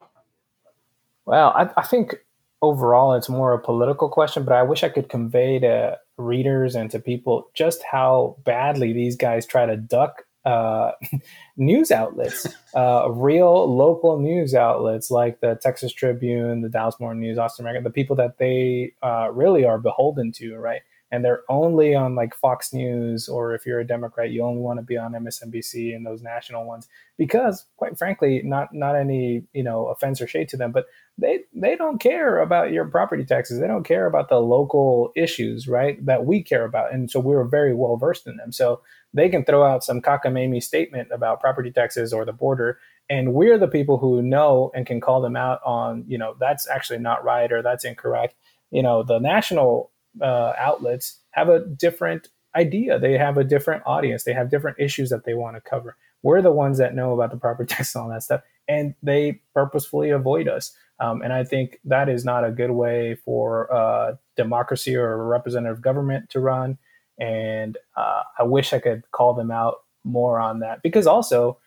Well 1.26 1.50
I, 1.50 1.70
I 1.76 1.82
think 1.82 2.16
overall 2.62 3.14
it's 3.14 3.28
more 3.28 3.52
a 3.52 3.58
political 3.58 4.08
question 4.08 4.44
but 4.44 4.54
i 4.54 4.62
wish 4.62 4.84
i 4.84 4.88
could 4.88 5.08
convey 5.08 5.58
to 5.58 5.98
readers 6.16 6.76
and 6.76 6.92
to 6.92 7.00
people 7.00 7.50
just 7.54 7.82
how 7.90 8.36
badly 8.44 8.92
these 8.92 9.16
guys 9.16 9.44
try 9.44 9.66
to 9.66 9.76
duck 9.76 10.24
uh, 10.44 10.92
news 11.56 11.90
outlets, 11.90 12.46
uh, 12.74 13.08
real 13.10 13.74
local 13.74 14.18
news 14.18 14.54
outlets 14.54 15.10
like 15.10 15.40
the 15.40 15.58
Texas 15.62 15.92
Tribune, 15.92 16.62
the 16.62 16.68
Dallas 16.68 16.98
Morning 17.00 17.20
News, 17.20 17.38
Austin 17.38 17.64
American, 17.64 17.84
the 17.84 17.90
people 17.90 18.16
that 18.16 18.38
they 18.38 18.94
uh, 19.02 19.30
really 19.32 19.64
are 19.64 19.78
beholden 19.78 20.32
to, 20.32 20.56
right? 20.56 20.82
And 21.10 21.22
they're 21.22 21.42
only 21.50 21.94
on 21.94 22.14
like 22.14 22.34
Fox 22.34 22.72
News, 22.72 23.28
or 23.28 23.54
if 23.54 23.66
you're 23.66 23.80
a 23.80 23.86
Democrat, 23.86 24.30
you 24.30 24.42
only 24.42 24.62
want 24.62 24.78
to 24.78 24.82
be 24.82 24.96
on 24.96 25.12
MSNBC 25.12 25.94
and 25.94 26.06
those 26.06 26.22
national 26.22 26.64
ones 26.64 26.88
because, 27.18 27.66
quite 27.76 27.98
frankly, 27.98 28.40
not 28.42 28.72
not 28.72 28.96
any 28.96 29.44
you 29.52 29.62
know 29.62 29.88
offense 29.88 30.22
or 30.22 30.26
shade 30.26 30.48
to 30.48 30.56
them, 30.56 30.72
but 30.72 30.86
they 31.18 31.40
they 31.54 31.76
don't 31.76 32.00
care 32.00 32.38
about 32.40 32.72
your 32.72 32.86
property 32.86 33.26
taxes. 33.26 33.60
They 33.60 33.66
don't 33.66 33.84
care 33.84 34.06
about 34.06 34.30
the 34.30 34.40
local 34.40 35.12
issues, 35.14 35.68
right? 35.68 36.02
That 36.06 36.24
we 36.24 36.42
care 36.42 36.64
about, 36.64 36.94
and 36.94 37.10
so 37.10 37.20
we're 37.20 37.44
very 37.44 37.74
well 37.74 37.98
versed 37.98 38.26
in 38.26 38.38
them. 38.38 38.50
So 38.50 38.80
they 39.14 39.28
can 39.28 39.44
throw 39.44 39.64
out 39.64 39.84
some 39.84 40.00
cockamamie 40.00 40.62
statement 40.62 41.08
about 41.12 41.40
property 41.40 41.70
taxes 41.70 42.12
or 42.12 42.24
the 42.24 42.32
border. 42.32 42.78
And 43.10 43.34
we're 43.34 43.58
the 43.58 43.68
people 43.68 43.98
who 43.98 44.22
know 44.22 44.70
and 44.74 44.86
can 44.86 45.00
call 45.00 45.20
them 45.20 45.36
out 45.36 45.60
on 45.64 46.04
you 46.06 46.18
know 46.18 46.34
that's 46.40 46.68
actually 46.68 46.98
not 46.98 47.24
right 47.24 47.52
or 47.52 47.62
that's 47.62 47.84
incorrect. 47.84 48.34
You 48.70 48.82
know 48.82 49.02
the 49.02 49.18
national 49.18 49.90
uh, 50.20 50.52
outlets 50.58 51.18
have 51.32 51.48
a 51.48 51.64
different 51.64 52.28
idea. 52.54 52.98
They 52.98 53.16
have 53.18 53.38
a 53.38 53.44
different 53.44 53.82
audience. 53.86 54.24
They 54.24 54.34
have 54.34 54.50
different 54.50 54.78
issues 54.78 55.10
that 55.10 55.24
they 55.24 55.34
want 55.34 55.56
to 55.56 55.60
cover. 55.60 55.96
We're 56.22 56.42
the 56.42 56.52
ones 56.52 56.78
that 56.78 56.94
know 56.94 57.12
about 57.12 57.30
the 57.30 57.38
property 57.38 57.66
tax 57.74 57.94
and 57.94 58.04
all 58.04 58.10
that 58.10 58.22
stuff 58.22 58.42
and 58.68 58.94
they 59.02 59.40
purposefully 59.54 60.10
avoid 60.10 60.48
us. 60.48 60.72
Um, 61.00 61.20
and 61.22 61.32
i 61.32 61.42
think 61.42 61.78
that 61.84 62.08
is 62.08 62.24
not 62.24 62.44
a 62.44 62.52
good 62.52 62.70
way 62.70 63.16
for 63.24 63.72
uh, 63.74 64.14
democracy 64.36 64.94
or 64.94 65.26
representative 65.26 65.82
government 65.82 66.30
to 66.30 66.38
run 66.38 66.78
and 67.22 67.78
uh, 67.96 68.22
I 68.38 68.42
wish 68.42 68.72
I 68.72 68.80
could 68.80 69.08
call 69.12 69.32
them 69.32 69.52
out 69.52 69.76
more 70.02 70.40
on 70.40 70.58
that 70.58 70.82
because 70.82 71.06
also 71.06 71.58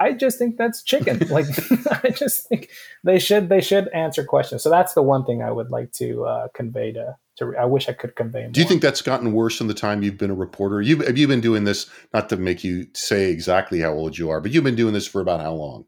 I 0.00 0.12
just 0.12 0.38
think 0.38 0.56
that's 0.56 0.82
chicken. 0.82 1.18
like 1.30 1.46
I 2.04 2.08
just 2.10 2.48
think 2.48 2.70
they 3.04 3.18
should 3.18 3.50
they 3.50 3.60
should 3.60 3.88
answer 3.88 4.24
questions. 4.24 4.62
So 4.62 4.70
that's 4.70 4.94
the 4.94 5.02
one 5.02 5.26
thing 5.26 5.42
I 5.42 5.50
would 5.50 5.70
like 5.70 5.92
to 5.94 6.24
uh, 6.24 6.48
convey 6.54 6.92
to 6.92 7.16
to. 7.36 7.54
I 7.58 7.66
wish 7.66 7.88
I 7.88 7.92
could 7.92 8.16
convey. 8.16 8.44
More. 8.44 8.50
Do 8.50 8.60
you 8.60 8.66
think 8.66 8.80
that's 8.80 9.02
gotten 9.02 9.32
worse 9.32 9.60
in 9.60 9.66
the 9.66 9.74
time 9.74 10.02
you've 10.02 10.16
been 10.16 10.30
a 10.30 10.34
reporter? 10.34 10.80
You 10.80 11.00
have 11.00 11.18
you 11.18 11.28
been 11.28 11.42
doing 11.42 11.64
this? 11.64 11.90
Not 12.14 12.30
to 12.30 12.38
make 12.38 12.64
you 12.64 12.86
say 12.94 13.30
exactly 13.30 13.80
how 13.80 13.92
old 13.92 14.16
you 14.16 14.30
are, 14.30 14.40
but 14.40 14.52
you've 14.52 14.64
been 14.64 14.76
doing 14.76 14.94
this 14.94 15.06
for 15.06 15.20
about 15.20 15.40
how 15.40 15.52
long? 15.52 15.84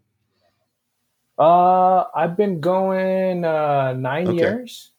Uh, 1.39 2.05
I've 2.15 2.37
been 2.37 2.61
going 2.61 3.47
uh, 3.47 3.95
nine 3.95 4.29
okay. 4.29 4.39
years 4.39 4.91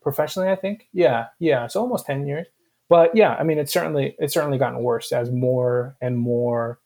professionally. 0.00 0.48
I 0.48 0.56
think. 0.56 0.88
Yeah, 0.94 1.26
yeah. 1.38 1.66
So 1.66 1.80
almost 1.80 2.06
ten 2.06 2.26
years. 2.26 2.46
But 2.90 3.14
yeah, 3.16 3.36
I 3.36 3.44
mean, 3.44 3.58
it's 3.58 3.72
certainly 3.72 4.16
it's 4.18 4.34
certainly 4.34 4.58
gotten 4.58 4.82
worse 4.82 5.12
as 5.12 5.30
more 5.30 5.96
and 6.02 6.18
more 6.18 6.80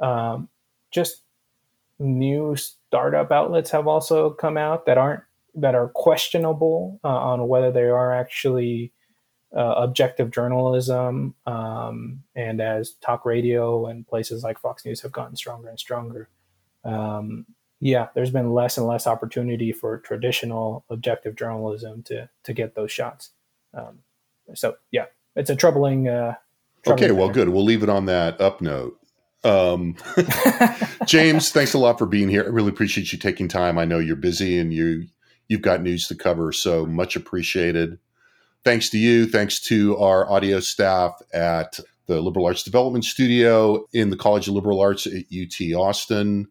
um, 0.00 0.48
just 0.90 1.22
new 1.98 2.54
startup 2.56 3.32
outlets 3.32 3.70
have 3.70 3.88
also 3.88 4.30
come 4.30 4.58
out 4.58 4.84
that 4.84 4.98
aren't 4.98 5.22
that 5.54 5.74
are 5.74 5.88
questionable 5.88 7.00
uh, 7.02 7.08
on 7.08 7.48
whether 7.48 7.72
they 7.72 7.84
are 7.84 8.12
actually 8.12 8.92
uh, 9.56 9.74
objective 9.78 10.30
journalism 10.30 11.34
um, 11.46 12.22
and 12.34 12.60
as 12.60 12.92
talk 13.00 13.24
radio 13.24 13.86
and 13.86 14.06
places 14.06 14.44
like 14.44 14.60
fox 14.60 14.84
news 14.84 15.00
have 15.00 15.12
gotten 15.12 15.36
stronger 15.36 15.70
and 15.70 15.80
stronger. 15.80 16.28
Um, 16.84 17.46
yeah 17.80 18.08
there's 18.14 18.30
been 18.30 18.52
less 18.52 18.76
and 18.76 18.86
less 18.86 19.06
opportunity 19.06 19.72
for 19.72 19.98
traditional 19.98 20.84
objective 20.90 21.34
journalism 21.34 22.02
to 22.04 22.28
to 22.44 22.52
get 22.52 22.74
those 22.74 22.92
shots. 22.92 23.30
Um, 23.72 24.00
so 24.54 24.76
yeah 24.90 25.06
it's 25.36 25.50
a 25.50 25.56
troubling, 25.56 26.08
uh, 26.08 26.34
troubling 26.84 27.10
okay 27.10 27.18
well 27.18 27.28
good 27.28 27.48
we'll 27.48 27.64
leave 27.64 27.82
it 27.82 27.88
on 27.88 28.06
that 28.06 28.40
up 28.40 28.60
note 28.60 28.98
um, 29.44 29.94
James, 31.06 31.52
thanks 31.52 31.72
a 31.72 31.78
lot 31.78 31.98
for 31.98 32.06
being 32.06 32.28
here. 32.28 32.42
I 32.42 32.48
really 32.48 32.70
appreciate 32.70 33.12
you 33.12 33.18
taking 33.18 33.46
time. 33.46 33.78
I 33.78 33.84
know 33.84 34.00
you're 34.00 34.16
busy 34.16 34.58
and 34.58 34.72
you 34.74 35.06
you've 35.48 35.62
got 35.62 35.82
news 35.82 36.08
to 36.08 36.16
cover, 36.16 36.52
so 36.52 36.84
much 36.84 37.14
appreciated. 37.14 37.98
Thanks 38.64 38.90
to 38.90 38.98
you. 38.98 39.26
Thanks 39.26 39.60
to 39.60 39.96
our 39.98 40.28
audio 40.28 40.58
staff 40.58 41.12
at 41.32 41.78
the 42.06 42.20
Liberal 42.20 42.46
Arts 42.46 42.64
Development 42.64 43.04
Studio 43.04 43.86
in 43.92 44.10
the 44.10 44.16
College 44.16 44.48
of 44.48 44.54
Liberal 44.54 44.80
Arts 44.80 45.06
at 45.06 45.24
UT 45.32 45.72
Austin. 45.76 46.48